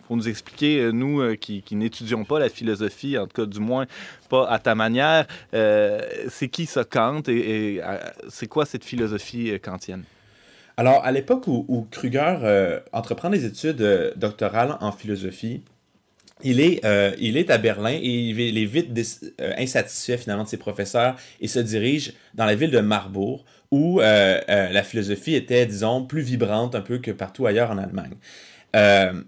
[0.10, 3.86] nous expliquer, nous qui, n'étudions pas la philosophie, en tout cas du moins
[4.30, 7.82] pas à ta manière, c'est qui ça Kant et,
[8.30, 10.04] c'est quoi cette philosophie kantienne?
[10.78, 15.62] Alors, à l'époque où, où Kruger entreprend des études doctorales en philosophie,
[16.44, 18.90] il est, euh, il est à Berlin et il est vite
[19.42, 24.00] euh, insatisfait finalement de ses professeurs et se dirige dans la ville de Marbourg où
[24.00, 28.16] euh, la philosophie était, disons, plus vibrante un peu que partout ailleurs en Allemagne.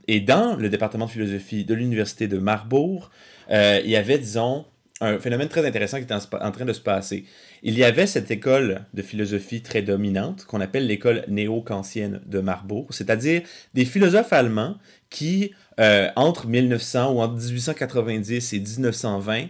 [0.08, 3.12] et dans le département de philosophie de l'université de Marbourg,
[3.50, 4.66] il y avait, disons,
[5.02, 7.26] un phénomène très intéressant qui était en, train de se passer.
[7.64, 12.88] Il y avait cette école de philosophie très dominante qu'on appelle l'école néo-kantienne de Marbourg,
[12.92, 13.42] c'est-à-dire
[13.74, 14.78] des philosophes allemands
[15.10, 19.46] qui, euh, entre 1900 ou entre 1890 et 1920,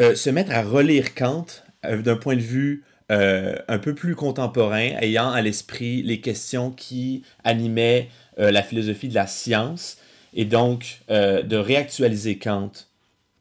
[0.00, 1.46] euh, se mettent à relire Kant
[1.84, 7.22] euh, d'un point de vue un peu plus contemporain, ayant à l'esprit les questions qui
[7.44, 9.98] animaient la philosophie de la science,
[10.34, 12.72] et donc de réactualiser Kant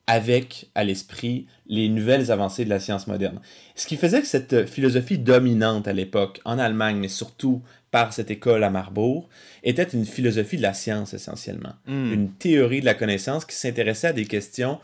[0.06, 3.42] avec à l'esprit les nouvelles avancées de la science moderne.
[3.74, 7.64] Ce qui faisait que cette philosophie dominante à l'époque, en Allemagne, mais surtout
[7.96, 9.30] par cette école à Marbourg,
[9.64, 11.76] était une philosophie de la science essentiellement.
[11.88, 12.12] Hmm.
[12.12, 14.80] Une théorie de la connaissance qui s'intéressait à des questions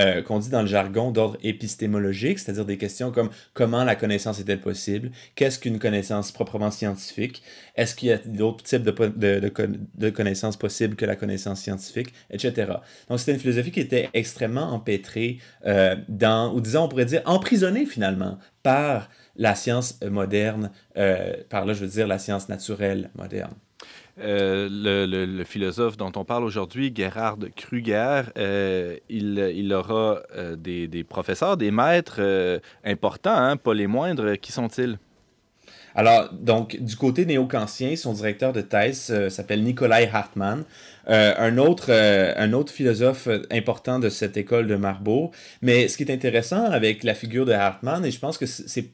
[0.00, 4.40] euh, qu'on dit dans le jargon d'ordre épistémologique, c'est-à-dire des questions comme comment la connaissance
[4.40, 7.40] est-elle possible, qu'est-ce qu'une connaissance proprement scientifique,
[7.76, 9.52] est-ce qu'il y a d'autres types de, de,
[9.94, 12.72] de, connaissances possibles que la connaissance scientifique, etc.
[13.08, 17.22] Donc c'était une philosophie qui était extrêmement empêtrée euh, dans, ou disons on pourrait dire
[17.26, 23.10] emprisonnée finalement par la science moderne, euh, par là je veux dire la science naturelle
[23.16, 23.54] moderne.
[24.18, 31.56] Euh, le, philosophe dont on parle aujourd'hui, Gerhard Kruger, euh, il, aura euh, des, professeurs,
[31.56, 34.38] des maîtres importants, hein, pas les moindres.
[34.38, 34.98] Qui sont-ils?
[35.94, 40.64] Alors, donc, du côté néo-kantien, son directeur de thèse s'appelle Nikolai Hartmann,
[41.06, 45.30] un, autre, un autre philosophe important de cette école de Marbourg.
[45.62, 48.90] Mais ce qui est intéressant avec la figure de Hartmann, et je pense que c'est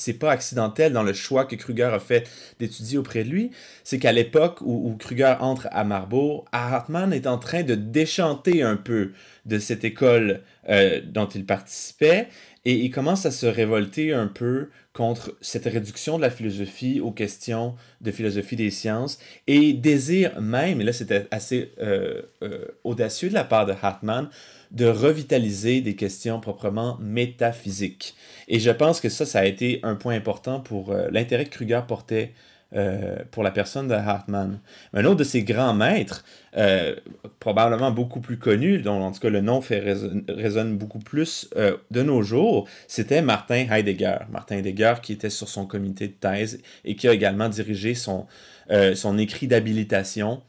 [0.00, 3.50] c'est pas accidentel dans le choix que Kruger a fait d'étudier auprès de lui,
[3.84, 8.76] c'est qu'à l'époque où, Kruger entre à Marbourg, Hartmann est en train de déchanter un
[8.76, 9.12] peu
[9.46, 12.28] de cette école euh, dont il participait
[12.64, 17.12] et il commence à se révolter un peu contre cette réduction de la philosophie aux
[17.12, 23.28] questions de philosophie des sciences et désire même, et là c'était assez euh, euh, audacieux
[23.28, 24.28] de la part de Hartmann,
[24.70, 28.14] de revitaliser des questions proprement métaphysiques.
[28.48, 31.50] Et je pense que ça, ça a été un point important pour euh, l'intérêt que
[31.50, 32.32] Kruger portait
[32.72, 34.60] euh, pour la personne de Hartmann.
[34.94, 36.24] Un autre de ses grands maîtres,
[36.56, 36.94] euh,
[37.40, 39.80] probablement beaucoup plus connu, dont en tout cas le nom fait
[40.28, 41.50] résonne, beaucoup plus
[41.90, 44.18] de nos jours, c'était Martin Heidegger.
[44.30, 48.26] Martin Heidegger qui était sur son comité de thèse et qui a également dirigé son,
[48.94, 50.42] son écrit d'habilitation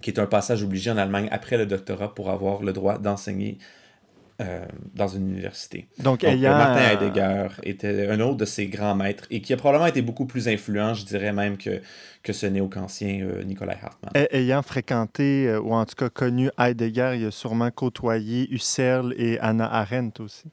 [0.00, 3.58] qui est un passage obligé en Allemagne après le doctorat pour avoir le droit d'enseigner
[4.40, 5.86] euh, dans une université.
[5.98, 9.86] Donc, euh, Martin Heidegger était un autre de ses grands maîtres et qui a probablement
[9.86, 11.82] été beaucoup plus influent, je dirais même, que,
[12.22, 14.26] que ce néo-kantien euh, Nicolas Hartmann.
[14.30, 19.70] ayant fréquenté, ou en tout cas connu Heidegger, il a sûrement côtoyé Husserl et Anna
[19.70, 20.46] Arendt aussi.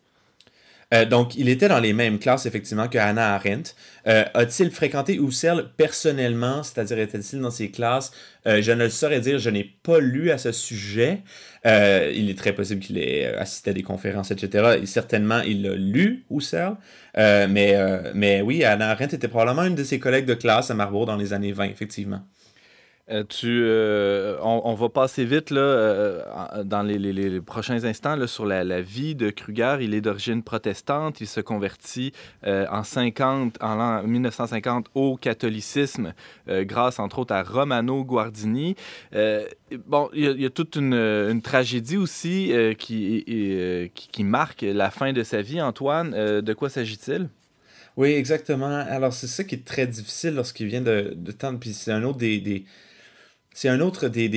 [0.94, 3.74] Euh, donc, il était dans les mêmes classes, effectivement, que Hannah Arendt.
[4.08, 8.12] Euh, a-t-il fréquenté Husserl personnellement, c'est-à-dire était-il dans ses classes?
[8.48, 11.24] Euh, Je ne le saurais dire, je n'ai pas lu à ce sujet.
[11.66, 14.80] il est très possible qu'il ait assisté à des conférences, etc.
[14.82, 16.78] Et certainement, il a lu Husserl.
[17.16, 17.76] mais,
[18.14, 21.18] mais oui, Hannah Arendt était probablement une de ses collègues de classe à Marbourg dans
[21.18, 22.22] les années 20, effectivement.
[23.10, 28.46] Euh, tu, euh, on, va passer vite là, euh, dans les, prochains instants là, sur
[28.46, 29.78] la, vie de Kruger.
[29.80, 31.22] Il est d'origine protestante.
[31.22, 32.12] Il se convertit
[32.46, 36.14] en, 50, en 1950 au catholicisme
[36.48, 38.76] grâce entre autres à Romano Guardini.
[39.88, 45.62] bon, il y, a, toute une, tragédie aussi qui, marque la fin de sa vie.
[45.62, 47.30] Antoine, de quoi s'agit-il?
[47.96, 48.68] Oui, exactement.
[48.68, 51.58] Alors, c'est ça qui est très difficile lorsqu'il vient de, de temps.
[51.74, 52.66] C'est un autre des
[53.58, 54.28] c'est un autre des,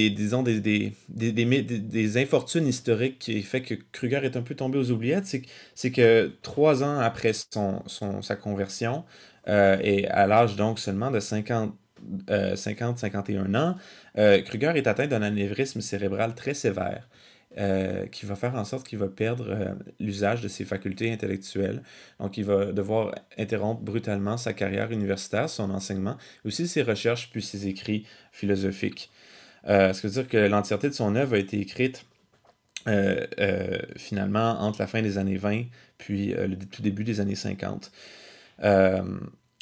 [1.11, 5.27] des infortunes historiques qui fait que Kruger est un peu tombé aux oubliettes.
[5.75, 9.05] C'est que trois ans après sa conversion,
[9.47, 11.75] euh, et à l'âge donc seulement de 50,
[12.19, 13.77] 50-51 ans,
[14.17, 17.07] euh, Kruger est atteint d'un anévrisme cérébral très sévère.
[17.59, 21.83] Euh, qui va faire en sorte qu'il va perdre l'usage de ses facultés intellectuelles.
[22.21, 27.43] Donc, il va devoir interrompre brutalement sa carrière universitaire, son enseignement, aussi ses recherches puis
[27.43, 29.11] ses écrits philosophiques.
[29.67, 32.07] ce qui veut dire que l'entièreté de son œuvre a été écrite
[33.97, 35.65] finalement entre la fin des années 20
[35.99, 37.91] puis le tout début des années 50.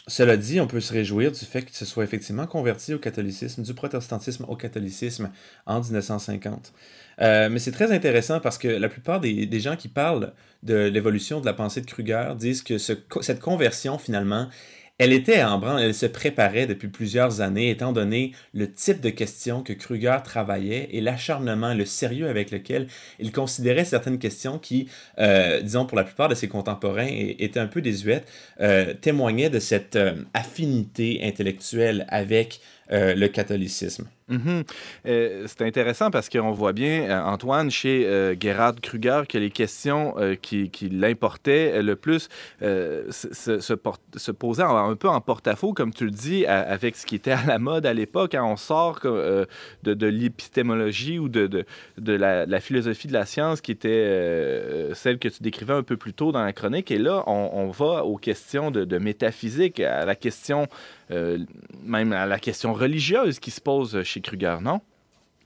[0.09, 3.63] Cela dit, on peut se réjouir du fait qu'il se soit effectivement converti au catholicisme,
[3.63, 5.31] du protestantisme au catholicisme
[5.67, 6.73] en 1950.
[7.21, 11.41] Euh, mais c'est très intéressant parce que la plupart des, gens qui parlent de l'évolution
[11.41, 14.49] de la pensée de Kruger disent que cette conversion, finalement,
[14.99, 19.11] elle était en branle, elle se préparait depuis plusieurs années, étant donné le type de
[19.11, 22.89] questions que Kruger travaillait et l'acharnement, le sérieux avec lequel
[23.21, 27.69] il considérait certaines questions qui, euh, disons pour la plupart de ses contemporains, étaient un
[27.69, 28.29] peu désuètes,
[28.61, 34.09] euh, témoignaient de cette euh, affinité intellectuelle avec le catholicisme.
[34.29, 34.65] Mhm.
[35.07, 39.51] Euh, c'est intéressant parce qu'on voit bien, euh, Antoine, chez euh, Gerhard Kruger, que les
[39.51, 42.29] questions qui, qui l'importaient le plus
[42.61, 47.45] se, posaient un peu en porte-à-faux, comme tu le dis, avec ce qui était à
[47.47, 48.35] la mode à l'époque.
[48.35, 48.45] Hein.
[48.45, 49.47] on sort de,
[49.83, 51.65] de l'épistémologie ou de
[51.99, 56.33] la, philosophie de la science qui était celle que tu décrivais un peu plus tôt
[56.33, 56.91] dans la chronique.
[56.91, 60.67] Et là, on, on va aux questions de, métaphysique, à la question,
[61.11, 64.81] même à la question religieuse qui se pose chez Kruger, non?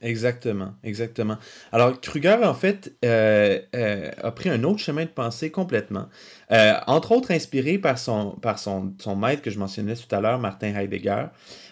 [0.03, 1.39] Exactement, exactement.
[1.71, 6.09] Alors, Kruger, en fait, euh, euh, a pris un autre chemin de pensée complètement.
[6.51, 10.21] Euh, entre autres, inspiré par, son, par son, son, maître que je mentionnais tout à
[10.21, 11.27] l'heure, Martin Heidegger.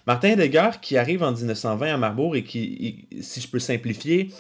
[0.07, 4.33] Martin Heidegger, qui arrive en 1920 à Marbourg et qui, si je peux simplifier,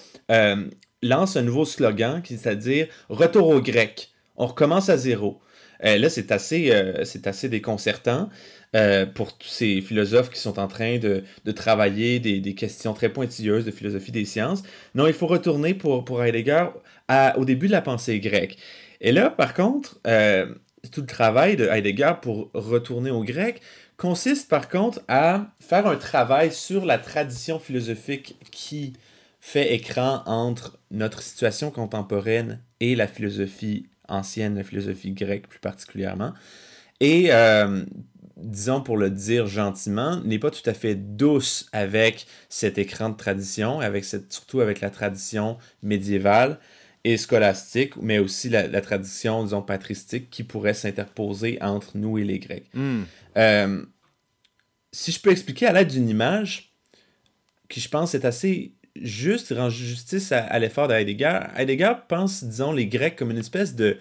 [1.03, 4.13] lance un nouveau slogan, c'est-à-dire Retour au grec.
[4.37, 5.41] On recommence à zéro.
[5.83, 6.73] là, c'est assez,
[7.05, 8.29] c'est assez déconcertant.
[8.77, 13.65] Euh, pour tous ces philosophes qui sont en train de, travailler des, questions très pointilleuses
[13.65, 14.63] de philosophie des sciences.
[14.95, 16.67] Non, il faut retourner pour, pour Heidegger
[17.37, 18.59] au début de la pensée grecque.
[19.01, 20.47] Et là, par contre, euh,
[20.93, 23.61] tout le travail de Heidegger pour retourner au grec
[23.97, 28.93] consiste par contre à faire un travail sur la tradition philosophique qui
[29.41, 36.35] fait écran entre notre situation contemporaine et la philosophie ancienne, la philosophie grecque plus particulièrement.
[37.01, 37.85] Et euh,
[38.43, 43.17] disons pour le dire gentiment, n'est pas tout à fait douce avec cet écran de
[43.17, 46.59] tradition, avec cette, surtout avec la tradition médiévale
[47.05, 52.39] et scolastique, mais aussi la, tradition, disons, patristique qui pourrait s'interposer entre nous et les
[52.39, 52.67] Grecs.
[52.75, 53.03] Hmm.
[53.37, 53.85] Euh,
[54.93, 56.75] si je peux expliquer à l'aide d'une image,
[57.69, 62.73] qui je pense est assez juste, rend justice à, à l'effort d'Heidegger, Heidegger pense, disons,
[62.73, 63.97] les Grecs comme une espèce de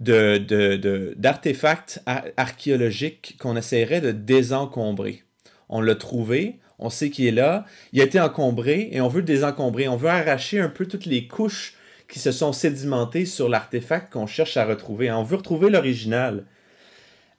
[0.00, 5.22] d'artefacts de, archéologiques qu'on essaierait de désencombrer.
[5.68, 9.20] On l'a trouvé, on sait qu'il est là, il a été encombré et on veut
[9.20, 9.88] le désencombrer.
[9.88, 11.74] On veut arracher un peu toutes les couches
[12.08, 15.10] qui se sont sédimentées sur l'artefact qu'on cherche à retrouver.
[15.10, 16.44] On veut retrouver l'original.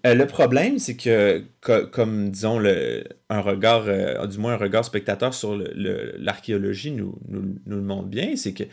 [0.06, 1.44] Euh, le problème, c'est que,
[1.92, 7.56] comme disons, le, un regard, euh, du moins un regard spectateur sur l'archéologie nous, nous,
[7.66, 8.64] nous, le montre bien, c'est que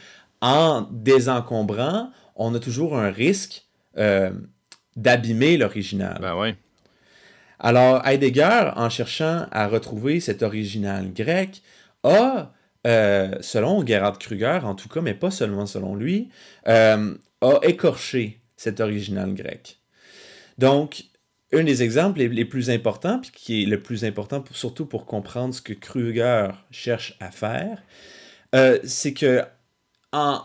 [0.41, 3.67] en désencombrant, on a toujours un risque
[3.99, 4.31] euh,
[4.97, 6.19] d'abîmer l'original.
[6.21, 6.55] Ben oui.
[7.59, 11.63] Alors, Heidegger, en cherchant à retrouver cet original grec,
[12.03, 12.53] a,
[12.87, 16.29] euh, selon Gerhard Kruger, en tout cas, mais pas seulement selon lui,
[16.69, 19.79] euh, a écorché cet original grec.
[20.59, 21.05] Donc,
[21.53, 25.55] un des exemples les, plus importants, puis qui est le plus important surtout pour comprendre
[25.55, 27.83] ce que Kruger cherche à faire,
[28.85, 29.43] c'est que
[30.13, 30.43] en,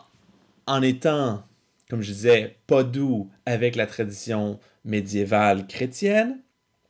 [0.65, 1.43] en étant
[1.89, 6.39] comme je disais, pas doux avec la tradition médiévale chrétienne.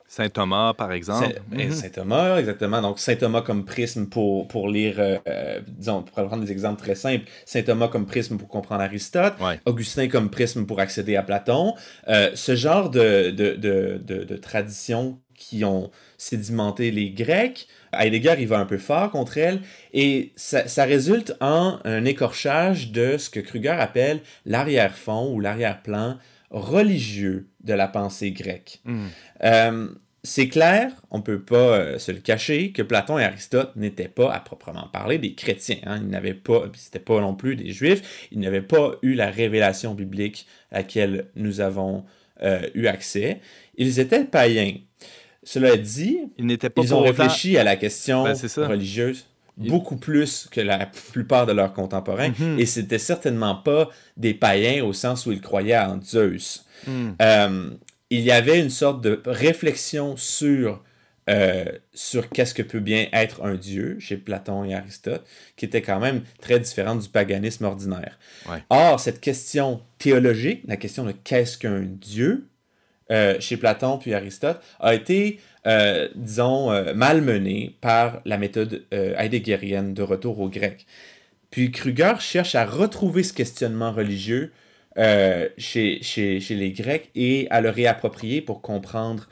[0.08, 1.40] Saint Thomas, par exemple.
[1.52, 1.72] Mhm.
[1.72, 2.82] Saint, Thomas, exactement.
[2.82, 6.96] Donc, Saint Thomas comme prisme pour, pour lire, euh, disons, pour prendre des exemples très
[6.96, 9.36] simples, Saint Thomas comme prisme pour comprendre Aristote,
[9.66, 11.76] Augustin comme prisme pour accéder à Platon.
[12.08, 18.48] Euh, ce genre de, de, de, de traditions qui ont sédimenté les Grecs, Heidegger, il
[18.48, 19.62] va un peu fort contre elle,
[19.94, 26.18] et ça, résulte en un écorchage de ce que Kruger appelle l'arrière-fond ou l'arrière-plan
[26.52, 28.82] religieux de la pensée grecque.
[28.86, 29.08] Hmm.
[29.44, 29.88] Euh,
[30.24, 34.10] c'est clair, on ne peut pas euh, se le cacher, que Platon et Aristote n'étaient
[34.10, 35.80] pas, à proprement parler, des chrétiens.
[35.86, 36.00] Hein.
[36.02, 39.94] Ils n'avaient pas, c'était pas non plus des juifs, ils n'avaient pas eu la révélation
[39.94, 42.04] biblique à laquelle nous avons
[42.44, 43.40] euh, eu accès.
[43.78, 44.74] Ils étaient païens.
[45.52, 48.36] Cela dit, ils, pas ils ont réfléchi à la question ben,
[48.68, 49.26] religieuse.
[49.58, 52.60] beaucoup plus que la plupart de leurs contemporains, Mhm.
[52.60, 56.66] et c'était certainement pas des païens au sens où ils croyaient en Zeus.
[56.86, 57.14] Hmm.
[57.20, 57.72] Euh,
[58.12, 60.84] il y avait une sorte de réflexion sur,
[61.32, 65.26] euh, sur qu'est-ce que peut bien être un dieu chez Platon et Aristote,
[65.58, 68.20] qui était quand même très différente du paganisme ordinaire.
[68.48, 68.64] Ouais.
[68.70, 72.46] Or, cette question théologique, la question de qu'est-ce qu'un dieu,
[73.12, 79.16] euh, chez Platon puis Aristote, a été, euh, disons, euh, malmenée par la méthode euh,
[79.18, 80.86] heideggerienne de retour au grec.
[81.50, 84.52] Puis Kruger cherche à retrouver ce questionnement religieux
[85.58, 89.30] chez, chez, chez les Grecs et à le réapproprier pour comprendre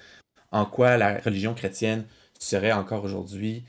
[0.54, 2.06] en quoi la religion chrétienne
[2.40, 3.66] serait encore aujourd'hui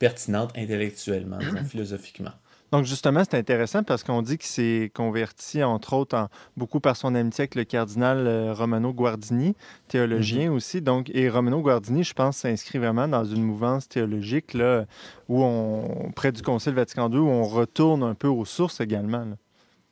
[0.00, 2.32] pertinente intellectuellement, disons, philosophiquement.
[2.72, 6.96] Donc, justement, c'est intéressant parce qu'on dit qu'il s'est converti, entre autres, en, beaucoup par
[6.96, 9.54] son amitié avec le cardinal euh, Romano Guardini,
[9.88, 10.82] théologien aussi.
[10.82, 14.86] Donc, et Romano Guardini, je pense, s'inscrit vraiment dans une mouvance théologique là,
[15.28, 19.24] où on, près du Concile Vatican II, où on retourne un peu aux sources également.
[19.24, 19.36] là.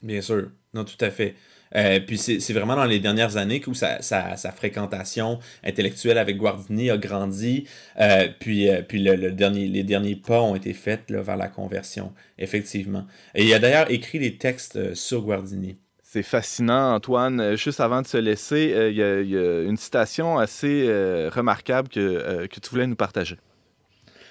[0.03, 1.37] Bien sûr, non, tout à fait.
[1.77, 6.37] Euh, puis c'est vraiment dans les dernières années où sa, sa, sa fréquentation intellectuelle avec
[6.37, 7.65] Guardini a grandi,
[8.01, 11.37] euh, puis, euh, puis le, le dernier, les derniers pas ont été faits là, vers
[11.37, 13.07] la conversion, effectivement.
[13.35, 15.77] Et il a d'ailleurs écrit des textes sur Guardini.
[16.03, 17.57] C'est fascinant, Antoine.
[17.57, 20.87] Juste avant de se laisser, euh, il y, a- il y a une citation assez
[20.87, 23.37] euh, remarquable que, euh, que tu voulais nous partager.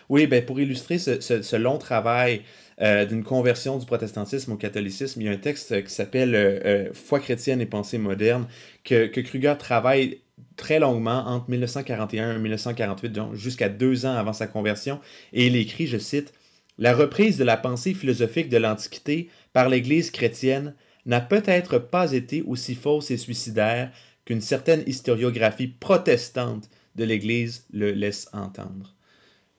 [0.09, 2.41] Oui, ben pour illustrer ce, ce- ce long travail
[2.81, 6.33] euh, d'une conversion du protestantisme au catholicisme, il y a un texte euh, qui s'appelle
[6.35, 8.47] euh, Foi chrétienne et pensée moderne
[8.83, 10.21] que, que Kruger travaille
[10.55, 14.99] très longuement entre 1941 et 1948, donc jusqu'à deux ans avant sa conversion,
[15.33, 16.33] et il écrit, je cite,
[16.79, 20.73] La reprise de la pensée philosophique de l'Antiquité par l'Église chrétienne
[21.05, 23.91] n'a peut-être pas été aussi fausse et suicidaire
[24.25, 28.95] qu'une certaine historiographie protestante de l'Église le laisse entendre.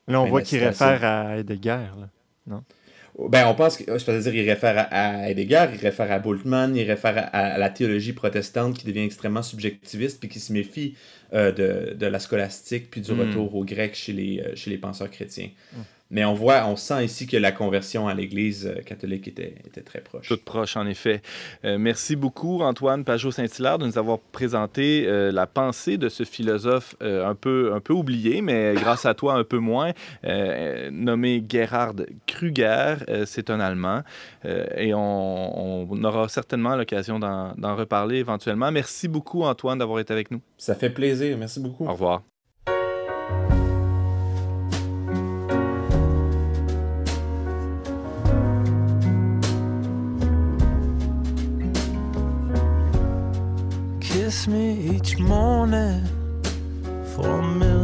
[0.07, 1.87] Là, on de voit qu'il réfère à Heidegger.
[2.47, 2.61] là.
[3.17, 7.17] Ben, on pense que, c'est-à-dire, il réfère à, Heidegger, il réfère à Bultmann, il réfère
[7.17, 10.95] à, à la théologie protestante qui devient extrêmement subjectiviste puis qui se méfie
[11.33, 13.19] euh, de, de la scolastique puis du Mm.
[13.21, 15.49] retour au grec chez les, euh, chez les penseurs chrétiens.
[15.73, 15.77] Mm.
[16.11, 19.81] Mais on voit, on sent ici que la conversion à l'Église euh, catholique était, était
[19.81, 20.27] très proche.
[20.27, 21.21] Toute proche, en effet.
[21.65, 26.95] Euh, merci beaucoup, Antoine Pajot-Saint-Hilaire, de nous avoir présenté euh, la pensée de ce philosophe
[27.01, 29.93] euh, un, peu, un peu oublié, mais grâce à toi, un peu moins,
[30.91, 31.95] nommé Gerhard
[32.27, 32.95] Kruger.
[33.09, 34.03] Euh, C'est un Allemand.
[34.77, 38.71] Et on, on aura certainement l'occasion d'en reparler éventuellement.
[38.71, 40.41] Merci beaucoup, Antoine, d'avoir été avec nous.
[40.57, 41.87] Ça fait plaisir, merci beaucoup.
[41.87, 42.21] Au revoir.
[54.47, 56.03] Me each morning
[57.15, 57.74] for a million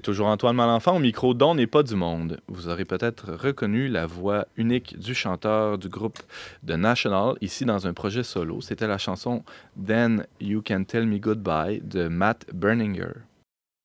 [0.00, 2.40] C'est toujours Antoine Malenfant au micro d'On n'est pas du monde.
[2.48, 6.20] Vous aurez peut-être reconnu la voix unique du chanteur du groupe
[6.66, 8.62] The National, ici dans un projet solo.
[8.62, 9.44] C'était la chanson
[9.76, 13.12] Then You Can Tell Me Goodbye de Matt Berninger.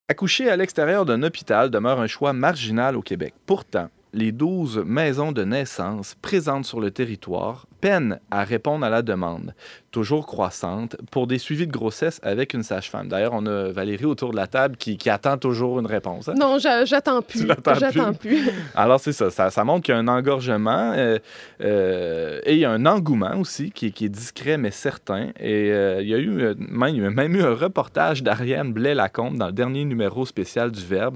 [0.07, 3.33] Accoucher à l'extérieur d'un hôpital demeure un choix marginal au Québec.
[3.45, 9.01] Pourtant, les 12 maisons de naissance présentes sur le territoire peine à répondre à la
[9.01, 9.53] demande,
[9.95, 13.07] toujours croissante, pour des suivis de grossesse avec une sage-femme.
[13.07, 16.27] D'ailleurs, on a Valérie autour de la table qui, qui attend toujours une réponse.
[16.27, 16.33] hein?
[16.37, 17.47] Non, j'a- j'attends plus.
[17.79, 18.39] J'attends plus.
[18.75, 19.49] Alors, c'est ça, ça.
[19.49, 21.17] ça montre qu'il y a un engorgement euh,
[21.61, 25.29] euh, et il y a un engouement aussi qui, est- qui est discret mais certain.
[25.39, 28.73] Et euh, il y a eu même, il y a même eu un reportage d'Ariane
[28.73, 31.15] Blais-Lacombe dans le dernier numéro spécial du Verbe,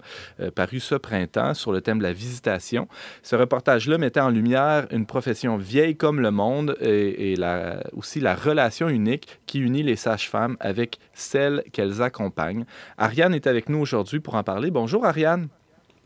[0.56, 2.88] paru ce printemps, sur le thème de la visitation.
[3.24, 8.22] Ce reportage-là mettait en lumière une profession vieille comme le monde et, et la- aussi
[8.22, 12.66] la relation unique qui unit les sages-femmes avec celles qu'elles accompagnent.
[12.98, 14.72] Ariane est avec nous aujourd'hui pour en parler.
[14.72, 15.48] Bonjour Ariane.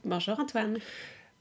[0.06, 0.78] Bonjour Antoine.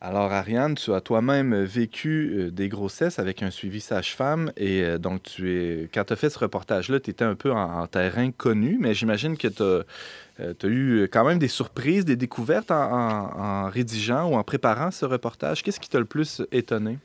[0.04, 4.98] Alors, Ariane, tu as toi-même vécu euh, des grossesses avec un suivi sage-femme et euh,
[4.98, 7.86] donc tu es, quand tu as fait ce reportage-là, tu étais un peu en, en
[7.86, 12.82] terrain connu, mais j'imagine que tu as, eu quand même des surprises, des découvertes en,
[12.82, 15.62] en- en rédigeant ou en préparant ce reportage.
[15.62, 16.98] Qu'est-ce qui t'a le plus étonné?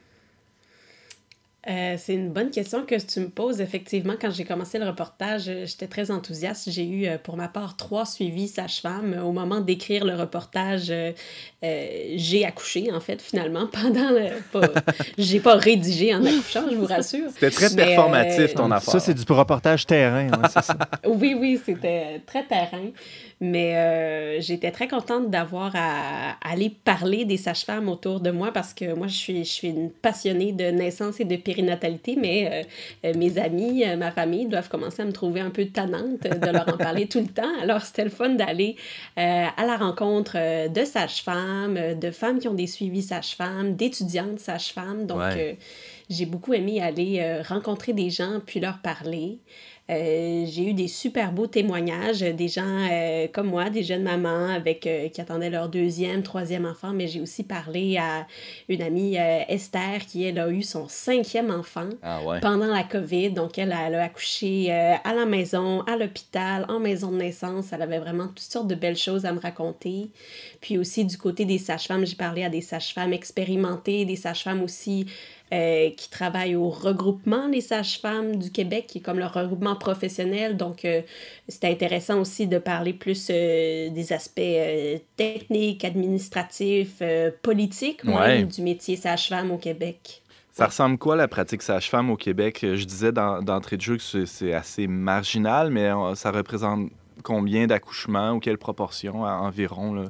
[1.69, 3.59] Euh, c'est une bonne question que tu me poses.
[3.59, 6.71] Effectivement, quand j'ai commencé le reportage, euh, j'étais très enthousiaste.
[6.71, 9.19] J'ai eu, euh, pour ma part, trois suivis sage-femme.
[9.21, 10.93] Au moment d'écrire le reportage,
[11.63, 14.29] euh, euh, j'ai accouché, en fait, finalement, pendant le...
[14.51, 14.69] Pas...
[15.17, 17.29] j'ai pas rédigé en accouchant, je vous rassure.
[17.33, 18.93] C'était très Mais, performatif, euh, ton affaire.
[18.93, 20.27] Ça, c'est du reportage terrain.
[20.27, 20.77] ouais, c'est ça.
[21.05, 22.91] Oui, oui, c'était très terrain.
[23.39, 28.51] Mais euh, j'étais très contente d'avoir à, à aller parler des sages-femmes autour de moi
[28.51, 32.49] parce que moi, je suis, je suis une passionnée de naissance et de périnatalité, mais
[32.51, 36.21] euh, euh, mes amis, euh, ma famille doivent commencer à me trouver un peu tannante
[36.21, 37.43] de leur en parler tout le temps.
[37.61, 38.75] Alors, c'était le fun d'aller
[39.19, 41.46] euh, à la rencontre euh, de sages-femmes,
[41.77, 45.05] euh, de femmes qui ont des suivis sages-femmes, d'étudiantes sages-femmes.
[45.07, 45.53] Donc, Ouais.
[45.53, 45.53] euh,
[46.09, 49.39] j'ai beaucoup aimé aller euh, rencontrer des gens puis leur parler.
[49.89, 54.03] Euh, j'ai eu des super beaux témoignages, euh, des gens euh, comme moi, des jeunes
[54.03, 58.27] mamans avec, euh, qui attendaient leur deuxième, troisième enfant, mais j'ai aussi parlé à
[58.67, 62.41] une amie, Esther, qui, elle, a eu son cinquième enfant Ah ouais.
[62.41, 63.31] pendant la COVID.
[63.31, 67.71] Donc, elle, elle a accouché à la maison, à l'hôpital, en maison de naissance.
[67.71, 70.09] Elle avait vraiment toutes sortes de belles choses à me raconter.
[70.59, 75.05] Puis aussi, du côté des sages-femmes, j'ai parlé à des sages-femmes expérimentées, des sages-femmes aussi
[75.53, 80.57] euh, qui travaillent au regroupement des sages-femmes du Québec, qui est comme le regroupement professionnel.
[80.57, 81.01] Donc, euh,
[81.47, 87.01] c'était intéressant aussi de parler plus euh, des aspects euh, techniques, administratifs,
[87.41, 90.21] politiques, même, du métier sage-femme au Québec.
[90.51, 92.59] Ça ressemble quoi la pratique sage-femme au Québec?
[92.63, 96.89] Je disais dans- d'entrée de jeu que c'est- c'est assez marginal, mais ça représente
[97.23, 99.93] combien d'accouchements ou quelle proportion à- environ?
[99.93, 100.05] Là?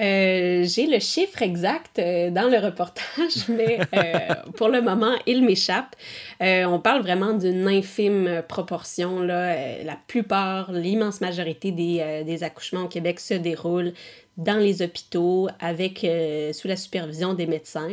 [0.00, 5.44] Euh, j'ai le chiffre exact euh, dans le reportage, mais euh, pour le moment, il
[5.44, 5.94] m'échappe.
[6.40, 9.20] On parle vraiment d'une infime proportion.
[9.20, 9.82] Là.
[9.84, 13.92] La plupart, l'immense majorité des, accouchements au Québec se déroulent
[14.36, 16.06] dans les hôpitaux avec,
[16.52, 17.90] sous la supervision des médecins.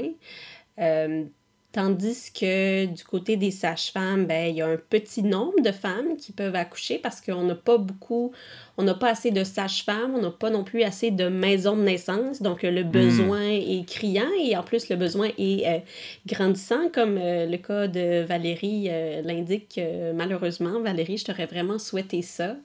[1.74, 6.16] Tandis que du côté des sages-femmes, ben, il y a un petit nombre de femmes
[6.18, 8.32] qui peuvent accoucher parce qu'on n'a pas beaucoup,
[8.78, 11.84] on n'a pas assez de sages-femmes, on n'a pas non plus assez de maisons de
[11.84, 12.42] naissance.
[12.42, 15.80] Donc, le besoin est criant et en plus, le besoin est euh,
[16.26, 19.80] grandissant, comme euh, le cas de Valérie euh, l'indique.
[20.16, 22.56] malheureusement, Valérie, je t'aurais vraiment souhaité ça.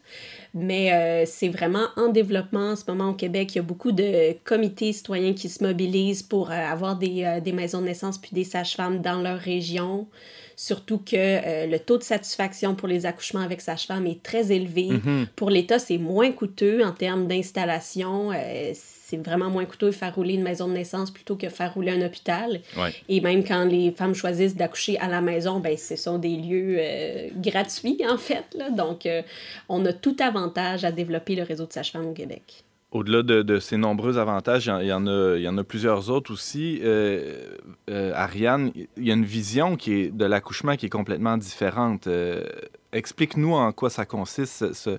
[0.54, 3.54] Mais euh, c'est vraiment en développement en ce moment au Québec.
[3.54, 7.40] Il y a beaucoup de comités citoyens qui se mobilisent pour euh, avoir des, euh,
[7.40, 10.06] des maisons de naissance puis des sages-femmes dans leur région.
[10.54, 14.90] Surtout que le taux de satisfaction pour les accouchements avec sage-femme est très élevé.
[14.90, 15.26] Mhm.
[15.34, 18.30] Pour l'État, c'est moins coûteux en termes d'installation.
[19.12, 21.92] C'est vraiment moins coûteux de faire rouler une maison de naissance plutôt que faire rouler
[21.92, 22.60] un hôpital.
[22.78, 22.94] Ouais.
[23.10, 26.76] Et même quand les femmes choisissent d'accoucher à la maison, ben, ce sont des lieux
[26.78, 28.46] euh, gratuits, en fait.
[28.56, 28.70] Là.
[28.70, 29.20] Donc, euh,
[29.68, 32.64] on a tout avantage à développer le réseau de sages-femmes au Québec.
[32.92, 36.78] Au-delà de, ces nombreux avantages, il y en- a, plusieurs autres aussi.
[36.82, 37.56] Euh,
[37.88, 42.06] euh, Ariane, il y a une vision qui est, de l'accouchement qui est complètement différente.
[42.06, 42.44] Euh,
[42.92, 44.98] Explique-nous en quoi ça consiste, ce- ce-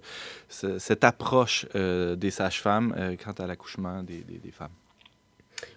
[0.50, 4.70] ce- cette approche des sages-femmes quant à l'accouchement des femmes.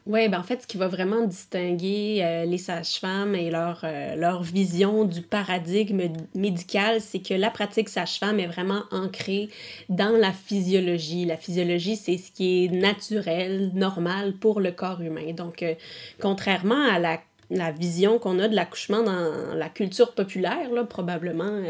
[0.06, 4.14] Oui, ben en fait, ce qui va vraiment distinguer euh, les sages-femmes et leur, euh,
[4.14, 6.02] leur vision du paradigme
[6.34, 9.48] médical, c'est que la pratique sage-femme est vraiment ancrée
[9.88, 11.24] dans la physiologie.
[11.24, 15.32] La physiologie, c'est ce qui est naturel, normal pour le corps humain.
[15.32, 15.74] Donc, euh,
[16.20, 17.20] contrairement à la,
[17.50, 21.62] la vision qu'on a de l'accouchement dans la culture populaire, là, probablement...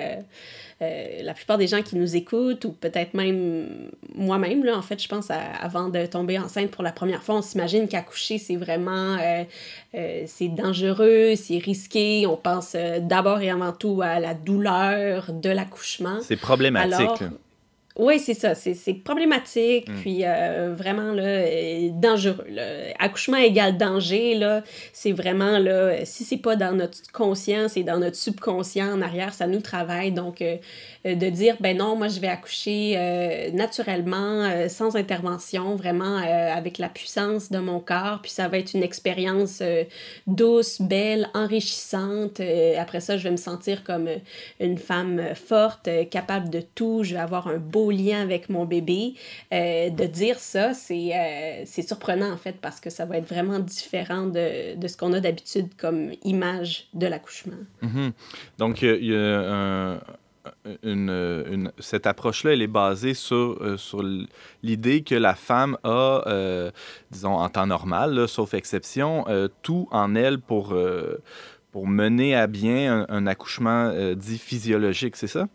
[0.82, 5.02] euh, la plupart des gens qui nous écoutent, ou peut-être même moi-même, là, en fait,
[5.02, 8.56] je pense, à- avant de tomber enceinte pour la première fois, on s'imagine qu'accoucher, c'est
[8.56, 9.44] vraiment, euh,
[9.94, 12.26] euh, c'est dangereux, c'est risqué.
[12.26, 16.18] On pense d'abord et avant tout à la douleur de l'accouchement.
[16.22, 16.94] C'est problématique.
[16.94, 17.18] Alors.
[17.98, 18.54] Oui, c'est ça.
[18.54, 20.00] C'est problématique, Mm.
[20.00, 22.44] puis euh, vraiment là, euh, dangereux.
[22.50, 22.62] Là.
[22.98, 24.62] Accouchement égale danger, là.
[24.92, 29.32] C'est vraiment, là, si c'est pas dans notre conscience et dans notre subconscient en arrière,
[29.32, 30.12] ça nous travaille.
[30.12, 30.56] Donc, euh,
[31.04, 36.88] de dire, ben non, moi, je vais accoucher euh, naturellement, sans intervention, vraiment avec la
[36.88, 39.62] puissance de mon corps, puis ça va être une expérience
[40.26, 42.40] douce, belle, enrichissante.
[42.78, 44.08] Après ça, je vais me sentir comme
[44.60, 47.04] une femme forte, capable de tout.
[47.04, 49.14] Je vais avoir un beau lien avec mon bébé.
[49.52, 53.28] Euh, de dire ça, c'est euh, c'est surprenant en fait parce que ça va être
[53.28, 57.56] vraiment différent de, de ce qu'on a d'habitude comme image de l'accouchement.
[58.58, 58.84] Donc,
[61.78, 64.02] cette approche-là, elle est basée sur, euh, sur
[64.62, 66.70] l'idée que la femme a,
[67.10, 69.24] disons, en temps normal, sauf exception,
[69.62, 70.74] tout en elle pour,
[71.72, 75.48] pour mener à bien un, accouchement dit physiologique, c'est ça?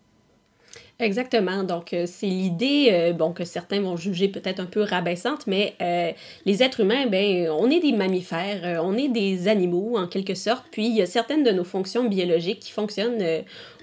[1.02, 1.64] Exactement.
[1.64, 5.74] Donc, euh, c'est l'idée, euh, bon, que certains vont juger peut-être un peu rabaissante, mais
[5.82, 6.12] euh,
[6.46, 10.64] les êtres humains, ben, on est des mammifères, on est des animaux en quelque sorte,
[10.70, 13.24] puis il y a certaines de nos fonctions biologiques qui fonctionnent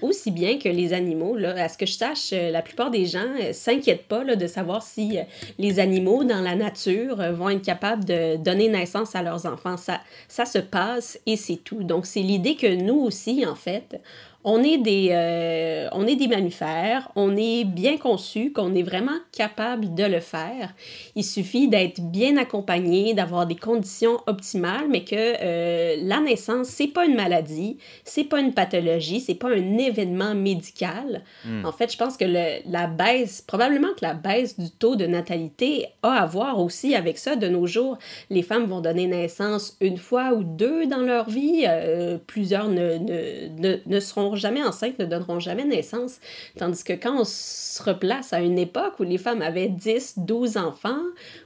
[0.01, 1.35] aussi bien que les animaux.
[1.35, 1.61] Là.
[1.61, 5.17] À ce que je sache, la plupart des gens s'inquiètent pas là, de savoir si
[5.57, 9.75] les animaux dans la nature vont être capables de donner naissance à leurs enfants.
[9.75, 9.99] Ça,
[10.29, 11.83] ça se passe et c'est tout.
[11.83, 13.99] Donc, c'est l'idée que nous aussi, en fait,
[14.45, 19.17] on est des, euh, on est des mammifères, on est bien conçu, qu'on est vraiment
[19.33, 20.73] capable de le faire.
[21.15, 26.87] Il suffit d'être bien accompagné, d'avoir des conditions optimales, mais que euh, la naissance, c'est
[26.87, 31.21] pas une maladie, c'est pas une pathologie, c'est pas un événement médical.
[31.65, 35.05] En fait, je pense que le- la baisse, probablement que la baisse du taux de
[35.05, 37.35] natalité a à voir aussi avec ça.
[37.35, 37.97] De nos jours,
[38.29, 41.65] les femmes vont donner naissance une fois ou deux dans leur vie.
[41.67, 46.19] euh, plusieurs ne, ne, ne, ne seront jamais enceintes, ne donneront jamais naissance.
[46.57, 50.57] Tandis que quand on se replace à une époque où les femmes avaient 10, 12
[50.57, 51.01] enfants,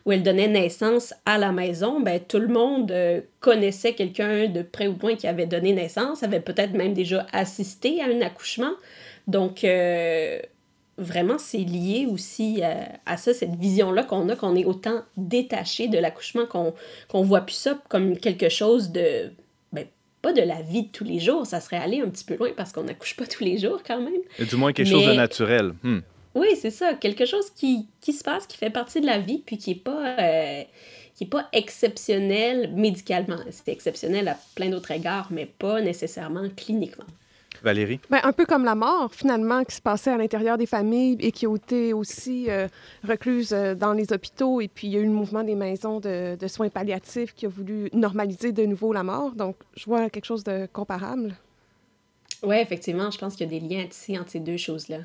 [0.06, 4.62] où elles donnaient naissance à la maison, ben, tout le monde euh, connaissait quelqu'un de
[4.62, 8.22] près ou de loin qui avait donné naissance, avait peut-être même déjà assisté à un
[8.22, 8.74] accouchement.
[9.28, 10.40] Donc, euh,
[10.98, 15.88] vraiment, c'est lié aussi euh, à ça, cette vision-là qu'on a, qu'on est autant détaché
[15.88, 16.74] de l'accouchement, qu'on
[17.08, 19.32] qu'on voit plus ça comme quelque chose de...
[20.24, 22.50] Pas de la vie de tous les jours, ça serait aller un petit peu loin
[22.58, 24.22] parce qu'on n'accouche pas tous les jours quand même.
[24.40, 25.74] Et du moins quelque chose de naturel.
[25.84, 26.00] Hmm.
[26.34, 29.44] Oui, c'est ça, quelque chose qui, qui se passe, qui fait partie de la vie,
[29.46, 30.64] puis qui n'est pas, euh,
[31.14, 33.38] qui est pas exceptionnel médicalement.
[33.52, 37.06] C'est exceptionnel à plein d'autres égards, mais pas nécessairement cliniquement.
[37.64, 38.00] Valérie?
[38.10, 41.32] Ben, un peu comme la mort, finalement, qui se passait à l'intérieur des familles et
[41.32, 42.68] qui a été aussi euh,
[43.08, 44.60] recluse euh, dans les hôpitaux.
[44.60, 47.46] Et puis, il y a eu le mouvement des maisons de, de soins palliatifs qui
[47.46, 49.32] a voulu normaliser de nouveau la mort.
[49.32, 51.36] Donc, je vois quelque chose de comparable.
[52.44, 55.00] Oui, effectivement, je pense qu'il y a des liens ici entre ces deux choses-là.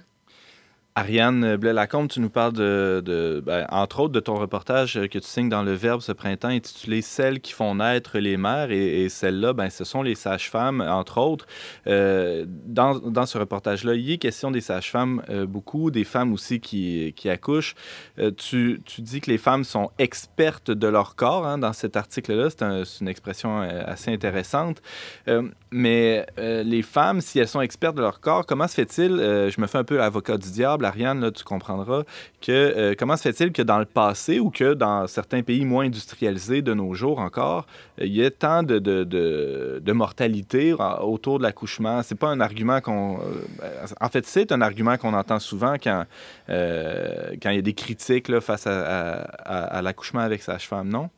[0.98, 5.28] Ariane Blais-Lacombe, tu nous parles de, ben, entre autres de ton reportage euh, que tu
[5.28, 9.52] signes dans Le Verbe ce printemps intitulé Celles qui font naître les mères et, celles-là,
[9.52, 11.46] ben, ce sont les sages-femmes, entre autres.
[11.86, 16.58] Euh, dans, dans ce reportage-là, il est question des sages-femmes euh, beaucoup, des femmes aussi
[16.58, 17.76] qui, qui accouchent.
[18.36, 22.50] Tu, tu dis que les femmes sont expertes de leur corps hein, dans cet article-là.
[22.50, 24.82] C'est un- c'est une expression assez intéressante.
[25.70, 29.66] Mais les femmes, si elles sont expertes de leur corps, comment se fait-il, je me
[29.68, 32.02] fais un peu l'avocat du diable, Ariane, tu comprendras,
[32.40, 35.86] que euh, comment se fait-il que dans le passé ou que dans certains pays moins
[35.86, 37.66] industrialisés de nos jours encore,
[38.00, 42.02] euh, il y ait tant de, mortalité autour de l'accouchement?
[42.02, 43.18] C'est pas un argument qu'on...
[43.18, 46.04] euh, en fait, c'est un argument qu'on entend souvent quand,
[46.48, 51.10] quand il y a des critiques face à l'accouchement avec sage-femme, non?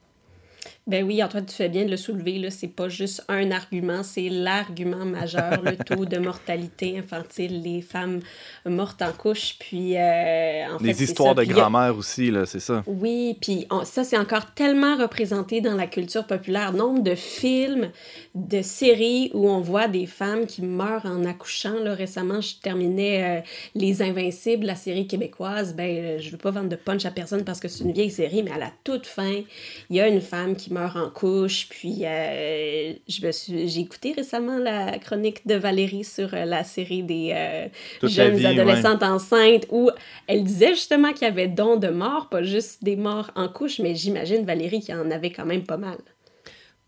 [0.90, 2.38] Ben oui, Antoine, tu fais bien de le soulever.
[2.38, 2.50] Là.
[2.50, 8.18] C'est pas juste un argument, c'est l'argument majeur, le taux de mortalité infantile, les femmes
[8.66, 9.54] mortes en couche.
[9.60, 12.82] Puis, euh, en Les histoires de a- grand-mère aussi, là, c'est ça.
[12.88, 16.72] Oui, puis on- ça, c'est encore tellement représenté dans la culture populaire.
[16.72, 17.90] Nombre de films,
[18.34, 21.78] de séries où on voit des femmes qui meurent en accouchant.
[21.84, 23.40] Là, récemment, je terminais euh,
[23.76, 25.74] Les Invincibles, la série québécoise.
[25.76, 28.10] Ben, euh, je veux pas vendre de punch à personne parce que c'est une vieille
[28.10, 29.40] série, mais à la toute fin,
[29.88, 31.68] il y a une femme qui meurt en couche.
[31.68, 37.68] Puis, euh, j'ai écouté récemment la chronique de Valérie sur euh, la série des euh,
[38.02, 39.90] jeunes vie, adolescentes enceintes où
[40.26, 43.78] elle disait justement qu'il y avait don de mort, pas juste des morts en couche,
[43.78, 45.98] mais j'imagine, Valérie, qu'il y en avait quand même pas mal.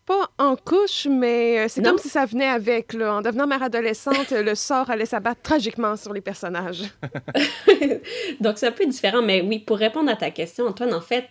[0.04, 2.92] Pas en couche, mais euh, c'est comme si ça venait avec.
[2.92, 3.14] Là.
[3.14, 6.82] En devenant mère adolescente, le sort allait s'abattre tragiquement sur les personnages.
[8.40, 11.28] Donc, c'est un peu différent, mais oui, pour répondre à ta question, Antoine, en fait,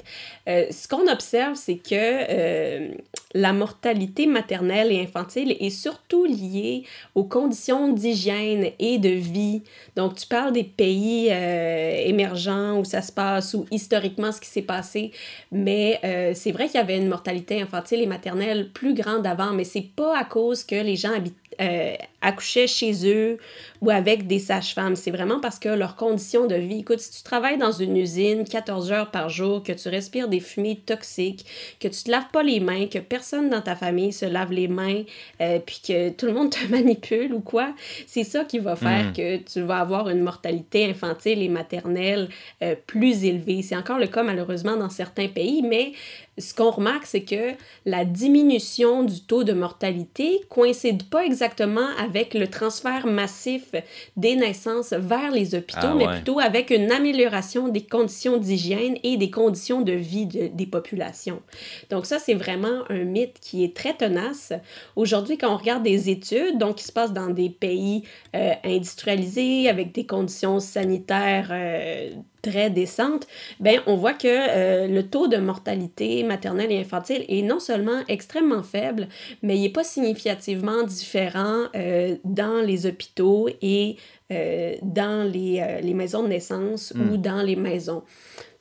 [0.47, 2.89] euh, ce qu'on observe, c'est que euh,
[3.33, 6.83] la mortalité maternelle et infantile est surtout liée
[7.15, 9.63] aux conditions d'hygiène et de vie.
[9.97, 14.61] Donc, tu parles des pays émergents où ça se passe, ou historiquement ce qui s'est
[14.61, 15.11] passé,
[15.51, 15.99] mais
[16.35, 19.89] c'est vrai qu'il y avait une mortalité infantile et maternelle plus grande avant, mais c'est
[19.95, 23.37] pas à cause que les gens habitent euh, accouchaient chez eux
[23.81, 24.95] ou avec des sages-femmes.
[24.95, 26.79] C'est vraiment parce que leurs conditions de vie.
[26.79, 30.39] Écoute, si tu travailles dans une usine 14 heures par jour, que tu respires des
[30.39, 31.45] fumées toxiques,
[31.79, 34.67] que tu te laves pas les mains, que personne dans ta famille se lave les
[34.67, 35.01] mains,
[35.41, 37.73] euh, puis que tout le monde te manipule ou quoi,
[38.05, 39.13] c'est ça qui va faire hmm.
[39.13, 42.29] que tu vas avoir une mortalité infantile et maternelle
[42.61, 43.61] euh, plus élevée.
[43.63, 45.93] C'est encore le cas malheureusement dans certains pays, mais
[46.37, 47.53] ce qu'on remarque, c'est que
[47.85, 53.73] la diminution du taux de mortalité coïncide pas exactement avec le transfert massif
[54.17, 59.17] des naissances vers les hôpitaux, ah mais plutôt avec une amélioration des conditions d'hygiène et
[59.17, 61.41] des conditions de vie des populations.
[61.89, 64.53] Donc ça, c'est vraiment un mythe qui est très tenace.
[64.95, 68.03] Aujourd'hui, quand on regarde des études, donc qui se passent dans des pays
[68.35, 72.11] euh, industrialisés, avec des conditions sanitaires euh,
[72.41, 73.27] très décente,
[73.59, 78.01] ben on voit que euh, le taux de mortalité maternelle et infantile est non seulement
[78.07, 79.07] extrêmement faible,
[79.41, 83.97] mais il n'est pas significativement différent euh, dans les hôpitaux et
[84.31, 87.17] euh, dans les, les, maisons de naissance ou hmm.
[87.17, 88.03] dans les maisons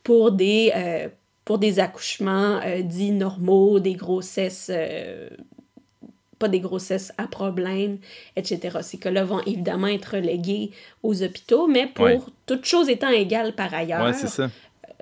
[0.03, 0.73] pour des,
[1.45, 4.71] pour des accouchements dits normaux, des grossesses
[6.41, 7.99] pas des grossesses à problème,
[8.35, 8.79] etc.
[8.83, 10.73] Ces cas-là vont évidemment être relégués
[11.05, 14.43] aux hôpitaux, mais pour toutes choses étant égales par ailleurs, c'est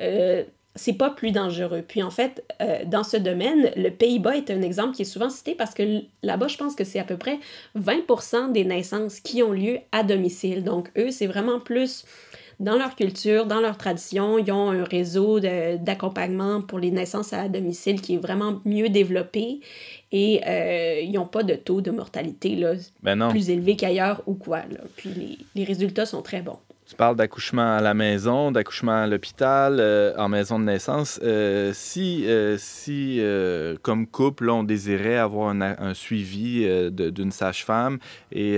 [0.01, 0.43] euh,
[0.75, 1.83] c'est pas plus dangereux.
[1.87, 5.31] Puis en fait, euh, dans ce domaine, le Pays-Bas est un exemple qui est souvent
[5.31, 7.39] cité parce que là-bas, je pense que c'est à peu près
[7.77, 10.63] 20% des naissances qui ont lieu à domicile.
[10.63, 12.05] Donc eux, c'est vraiment plus
[12.61, 17.49] dans leur culture, dans leur tradition, ils ont un réseau d'accompagnement pour les naissances à
[17.49, 19.61] domicile qui est vraiment mieux développé
[20.11, 24.35] et euh, ils n'ont pas de taux de mortalité là, ben plus élevé qu'ailleurs ou
[24.35, 24.59] quoi.
[24.59, 24.81] Là.
[24.97, 26.59] Puis les, les résultats sont très bons.
[26.89, 31.21] Tu parles d'accouchement à la maison, d'accouchement à l'hôpital, euh, en maison de naissance.
[31.23, 33.21] Euh, si, euh, si
[33.83, 37.99] comme couple, on désirait avoir un, suivi d'une sage-femme
[38.33, 38.57] et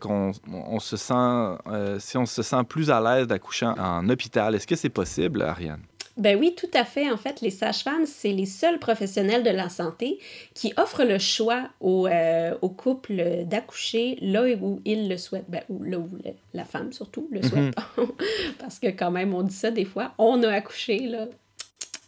[0.00, 1.58] qu'on on se sent,
[2.00, 5.82] si on se sent plus à l'aise d'accoucher en hôpital, est-ce que c'est possible, Ariane?
[6.18, 7.10] Ben oui, tout à fait.
[7.10, 10.18] En fait, les sages-femmes, c'est les seuls professionnels de la santé
[10.52, 15.48] qui offrent le choix au, euh, couple d'accoucher là où ils le souhaitent.
[15.48, 16.08] Ben, ou là où
[16.54, 17.74] la femme, surtout, le souhaite.
[17.96, 18.08] Mhm.
[18.58, 20.12] Parce que quand même, on dit ça des fois.
[20.18, 21.26] On a accouché, là.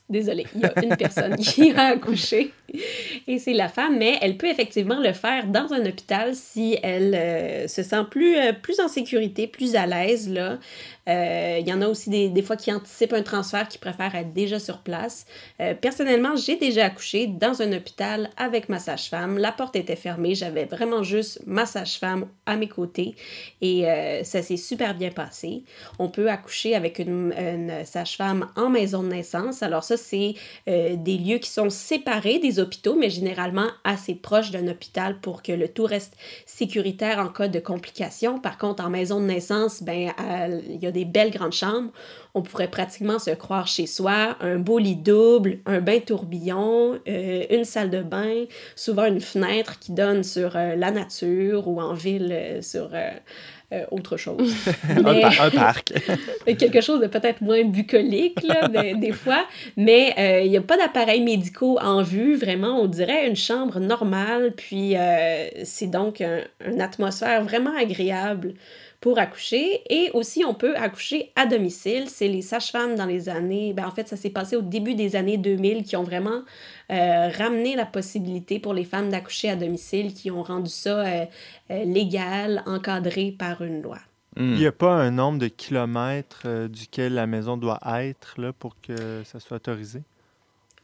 [0.08, 2.52] Désolée, il y a une personne qui a accouché
[3.28, 7.14] et c'est la femme, mais elle peut effectivement le faire dans un hôpital si elle
[7.14, 10.32] euh, se sent plus, euh, plus en sécurité, plus à l'aise.
[11.08, 14.14] Euh, il y en a aussi des, des, fois qui anticipent un transfert, qui préfèrent
[14.14, 15.26] être déjà sur place.
[15.80, 19.38] Personnellement, j'ai déjà accouché dans un hôpital avec ma sage-femme.
[19.38, 23.14] La porte était fermée, j'avais vraiment juste ma sage-femme à mes côtés
[23.60, 23.84] et
[24.22, 25.64] ça s'est super bien passé.
[25.98, 29.62] On peut accoucher avec une, une sage-femme en maison de naissance.
[29.62, 30.34] Alors ça, c'est
[30.66, 32.59] des lieux qui sont séparés des
[32.96, 37.60] mais généralement assez proches d'un hôpital pour que le tout reste sécuritaire en cas de
[37.60, 38.38] complications.
[38.38, 40.12] Par contre, en maison de naissance, ben,
[40.68, 41.90] il y a des belles grandes chambres.
[42.34, 44.36] On pourrait pratiquement se croire chez soi.
[44.40, 48.44] Un beau lit double, un bain tourbillon, euh, une salle de bain,
[48.76, 52.90] souvent une fenêtre qui donne sur euh, la nature ou en ville euh, sur
[53.90, 54.54] autre chose.
[54.88, 55.92] un, parc.
[56.58, 59.44] quelque chose de peut-être moins bucolique, là, des fois.
[59.76, 62.80] Mais il n'y a pas d'appareils médicaux en vue, vraiment.
[62.80, 64.52] On dirait une chambre normale.
[64.56, 64.94] Puis
[65.64, 68.54] c'est donc une atmosphère vraiment agréable
[69.00, 69.80] pour accoucher.
[69.88, 72.08] Et aussi, on peut accoucher à domicile.
[72.08, 75.16] C'est les sages-femmes dans les années, ben en fait, ça s'est passé au début des
[75.16, 76.42] années 2000 qui ont vraiment
[76.90, 81.24] euh, ramené la possibilité pour les femmes d'accoucher à domicile, qui ont rendu ça euh,
[81.70, 83.98] euh, légal, encadré par une loi.
[84.36, 84.52] Hmm.
[84.52, 88.80] Il n'y a pas un nombre de kilomètres duquel la maison doit être là, pour
[88.80, 90.02] que ça soit autorisé?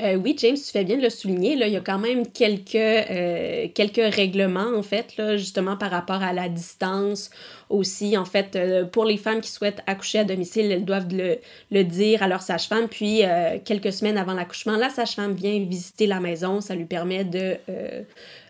[0.03, 1.57] Euh, oui, James, tu fais bien de le souligner.
[1.57, 5.91] Là, il y a quand même quelques, euh, quelques règlements, en fait, là, justement par
[5.91, 7.31] rapport à la distance.
[7.71, 11.39] Aussi, en fait, euh, pour les femmes qui souhaitent accoucher à domicile, elles doivent le,
[11.71, 12.89] le dire à leur sage-femme.
[12.89, 13.23] Puis,
[13.65, 16.61] quelques semaines avant l'accouchement, la sage-femme vient visiter la maison.
[16.61, 17.57] Ça lui permet de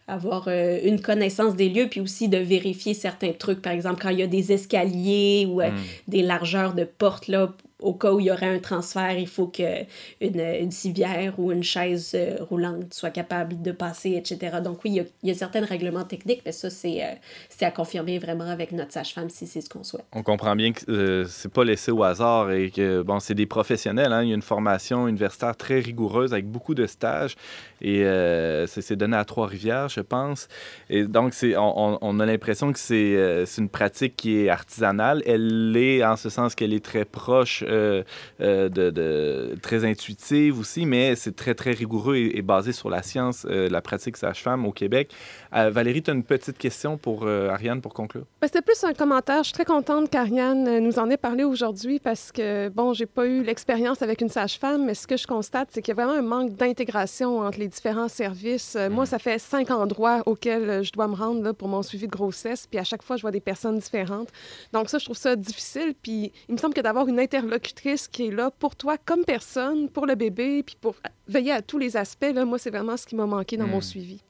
[0.08, 3.60] avoir une connaissance des lieux, puis aussi de vérifier certains trucs.
[3.60, 5.74] Par exemple, quand il y a des escaliers ou hmm.
[6.06, 7.52] des largeurs de portes, là,
[7.86, 9.84] au cas où il y aurait un transfert, il faut que
[10.20, 14.58] une, civière ou une chaise euh, roulante soit capable de passer, etc.
[14.62, 18.18] Donc oui, il y a, il certains règlements techniques, mais ça, c'est euh, à confirmer
[18.18, 20.04] vraiment avec notre sage-femme si c'est ce qu'on souhaite.
[20.12, 23.46] On comprend bien que euh, c'est pas laissé au hasard et que bon, c'est des
[23.46, 24.12] professionnels.
[24.12, 24.22] Hein?
[24.22, 27.36] Il y a une formation universitaire très rigoureuse avec beaucoup de stages
[27.80, 30.48] et euh, c'est donné à Trois-Rivières, je pense.
[30.88, 35.22] Et donc, on, on- a l'impression que c'est, euh, c'est une pratique qui est artisanale.
[35.26, 38.02] Elle l'est en ce sens qu'elle est très proche, euh,
[38.40, 42.90] euh, de, de- très intuitive aussi, mais c'est très, très rigoureux et, et basé sur
[42.90, 45.12] la science, euh, la pratique sage-femme au Québec.
[45.54, 48.24] Euh, Valérie, tu as une petite question pour Ariane pour conclure?
[48.40, 49.38] Ben, C'était plus un commentaire.
[49.38, 53.26] Je suis très contente qu'Ariane nous en ait parlé aujourd'hui parce que, bon, j'ai pas
[53.26, 56.18] eu l'expérience avec une sage-femme, mais ce que je constate, c'est qu'il y a vraiment
[56.18, 58.76] un manque d'intégration entre les différents services.
[58.90, 62.12] Moi, ça fait cinq endroits auxquels je dois me rendre là, pour mon suivi de
[62.12, 64.28] grossesse, puis à chaque fois, je vois des personnes différentes.
[64.72, 67.18] Donc ça, je trouve ça difficile, puis il me semble que d'avoir une
[67.56, 70.94] interlocutrice qui est là pour toi comme personne, pour le bébé, puis pour
[71.28, 73.80] veiller à tous les aspects, là, moi, c'est vraiment ce qui m'a manqué dans mon
[73.80, 74.20] suivi.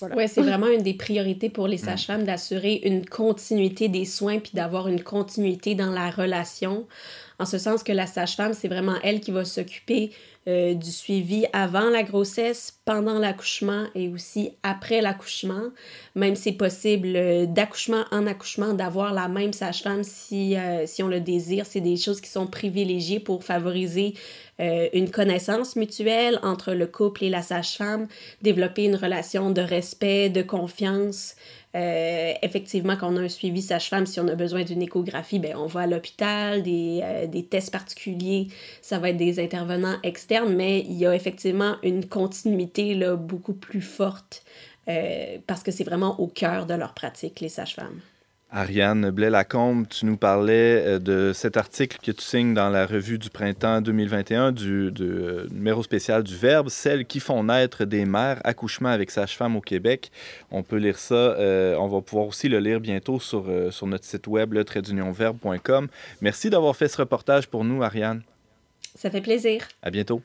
[0.00, 0.16] Voilà.
[0.16, 4.52] Oui, c'est vraiment une des priorités pour les sages-femmes d'assurer une continuité des soins puis
[4.54, 6.86] d'avoir une continuité dans la relation.
[7.38, 10.10] En ce sens que la sage-femme, c'est vraiment elle qui va s'occuper
[10.48, 15.70] euh, du suivi avant la grossesse, pendant l'accouchement et aussi après l'accouchement.
[16.16, 21.06] Même c'est possible euh, d'accouchement en accouchement d'avoir la même sage-femme si, euh, si on
[21.06, 21.64] le désire.
[21.64, 24.14] C'est des choses qui sont privilégiées pour favoriser
[24.58, 28.06] une connaissance mutuelle entre le couple et la sage-femme,
[28.42, 31.34] développer une relation de respect, de confiance.
[31.74, 35.56] Euh, effectivement, quand on a un suivi sage-femme, si on a besoin d'une échographie, ben,
[35.56, 38.48] on va à l'hôpital, des, euh, des tests particuliers,
[38.82, 43.54] ça va être des intervenants externes, mais il y a effectivement une continuité là, beaucoup
[43.54, 44.44] plus forte
[44.88, 48.00] euh, parce que c'est vraiment au cœur de leur pratique, les sages-femmes.
[48.54, 53.18] Ariane Blais-Lacombe, tu nous parlais euh, de cet article que tu signes dans la revue
[53.18, 58.04] du printemps 2021 du du, euh, numéro spécial du Verbe, Celles qui font naître des
[58.04, 60.10] mères, accouchement avec sage-femme au Québec.
[60.50, 61.14] On peut lire ça.
[61.14, 64.64] euh, on va pouvoir aussi le lire bientôt sur, euh, sur notre site web, le
[64.64, 65.88] traitdunionverbe.com.
[66.20, 68.22] Merci d'avoir fait ce reportage pour nous, Ariane.
[68.94, 69.66] Ça fait plaisir.
[69.82, 70.20] À bientôt.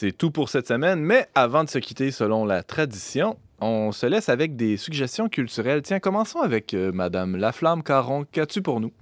[0.00, 4.06] C'est tout pour cette semaine, mais avant de se quitter selon la tradition, on se
[4.06, 5.82] laisse avec des suggestions culturelles.
[5.82, 8.24] Tiens, commençons avec euh, Madame Laflamme Caron.
[8.32, 8.92] Qu'as-tu pour nous?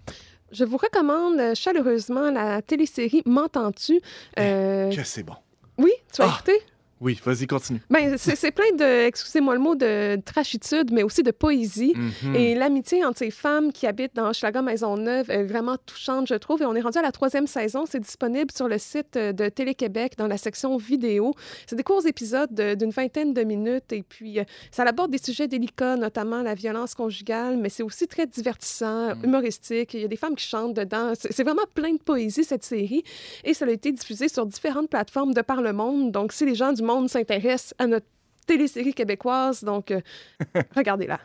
[0.50, 4.00] Je vous recommande euh, chaleureusement la télésérie M'entends-tu?
[4.40, 5.34] Euh, Que c'est bon.
[5.78, 6.34] Oui, tu as Ah!
[6.34, 6.60] écouté?
[7.00, 7.80] Oui, vas-y, continue.
[7.90, 11.94] Ben, c'est plein de, excusez-moi le mot, de trachitude, mais aussi de poésie.
[12.24, 12.34] Mhm.
[12.34, 16.62] Et l'amitié entre ces femmes qui habitent dans Schlager Maisonneuve est vraiment touchante, je trouve.
[16.62, 17.84] Et on est rendu à la troisième saison.
[17.88, 21.34] C'est disponible sur le site de Télé-Québec dans la section vidéo.
[21.66, 23.92] C'est des courts épisodes de- d'une vingtaine de minutes.
[23.92, 28.08] Et puis, euh, ça aborde des sujets délicats, notamment la violence conjugale, mais c'est aussi
[28.08, 29.24] très divertissant, Mm.
[29.24, 29.94] humoristique.
[29.94, 31.12] Il y a des femmes qui chantent dedans.
[31.18, 33.04] C'est c'est vraiment plein de poésie, cette série.
[33.44, 36.10] Et ça a été diffusé sur différentes plateformes de par le monde.
[36.10, 38.06] Donc, si les gens du monde s'intéressent à notre
[38.46, 40.00] télésérie québécoise, donc euh,
[40.76, 41.20] regardez-la.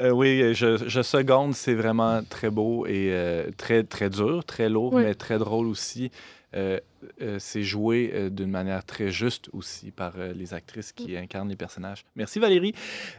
[0.00, 4.68] Euh, oui, je, je seconde, c'est vraiment très beau et euh, très, très dur, très
[4.68, 5.02] lourd, Oui.
[5.02, 6.10] mais très drôle aussi.
[6.54, 6.78] Euh,
[7.22, 11.48] euh, c'est joué euh, d'une manière très juste aussi par euh, les actrices qui incarnent
[11.48, 12.04] les personnages.
[12.16, 12.74] Merci Valérie.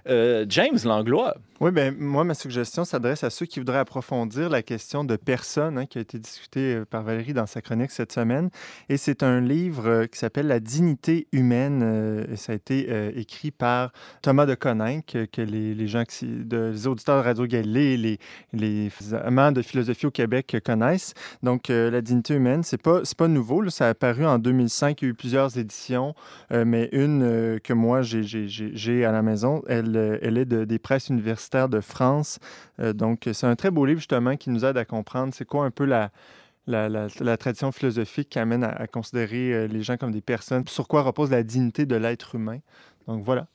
[0.08, 4.62] Euh, James Langlois, Oui, ben moi, ma suggestion s'adresse à ceux qui voudraient approfondir la
[4.64, 8.50] question de personne hein, qui a été discutée par Valérie dans sa chronique cette semaine.
[8.90, 11.82] Et c'est un livre euh, qui s'appelle La dignité humaine.
[11.84, 16.04] euh, et ça a été euh, écrit par Thomas de Coninck, que, les, les gens,
[16.06, 18.20] qui, de, les auditeurs de Radio Galilée, les,
[18.54, 21.14] les amants de philosophie au Québec connaissent.
[21.44, 23.62] Donc, euh, La dignité humaine, c'est pas, c'est pas nouveau.
[23.62, 23.69] là.
[23.70, 25.02] Ça a apparu en 2005.
[25.02, 26.14] Il y a eu plusieurs éditions,
[26.52, 30.66] euh, mais une euh, que moi, j'ai- à la maison, elle, euh, elle est de-
[30.66, 32.40] des presses universitaires de France.
[32.80, 35.72] Donc, c'est un très beau livre, justement, qui nous aide à comprendre c'est quoi un
[35.72, 36.12] peu la,
[37.38, 41.44] tradition philosophique qui amène à, considérer les gens comme des personnes, sur quoi repose la
[41.44, 42.60] dignité de l'être humain.
[43.08, 43.48] Donc, voilà.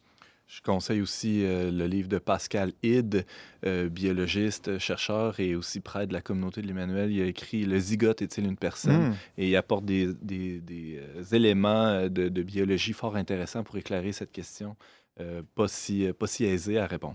[0.46, 3.24] Je conseille aussi euh, le livre de Pascal Hyde,
[3.64, 7.10] euh, biologiste, chercheur et aussi prêtre de la communauté de l'Emmanuel.
[7.10, 9.08] Il a écrit Le zygote est-il une personne?
[9.10, 9.14] Hmm.
[9.38, 13.76] Et il apporte des, des- des, euh, éléments euh, de, de biologie fort intéressants pour
[13.78, 14.76] éclairer cette question.
[15.20, 17.14] Euh, pas, si, pas si aisé à répondre.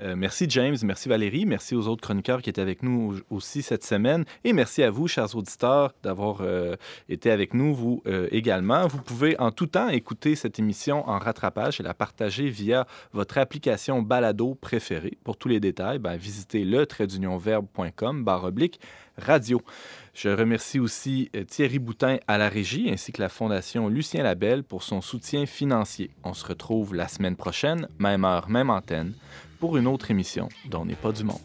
[0.00, 3.84] Euh, merci James, merci Valérie, merci aux autres chroniqueurs qui étaient avec nous aussi cette
[3.84, 6.76] semaine et merci à vous, chers auditeurs, d'avoir euh,
[7.08, 8.86] été avec nous, vous également.
[8.86, 13.38] Vous pouvez en tout temps écouter cette émission en rattrapage et la partager via votre
[13.38, 15.16] application balado préférée.
[15.24, 18.78] Pour tous les détails, ben, visitez le traitdunionverbe.com barre oblique
[19.18, 19.60] radio.
[20.20, 24.64] Je remercie aussi euh, Thierry Boutin à la régie ainsi que la Fondation Lucien Labelle
[24.64, 26.10] pour son soutien financier.
[26.24, 29.12] On se retrouve la semaine prochaine, même heure, même antenne,
[29.60, 31.38] pour une autre émission dont n'est pas du monde.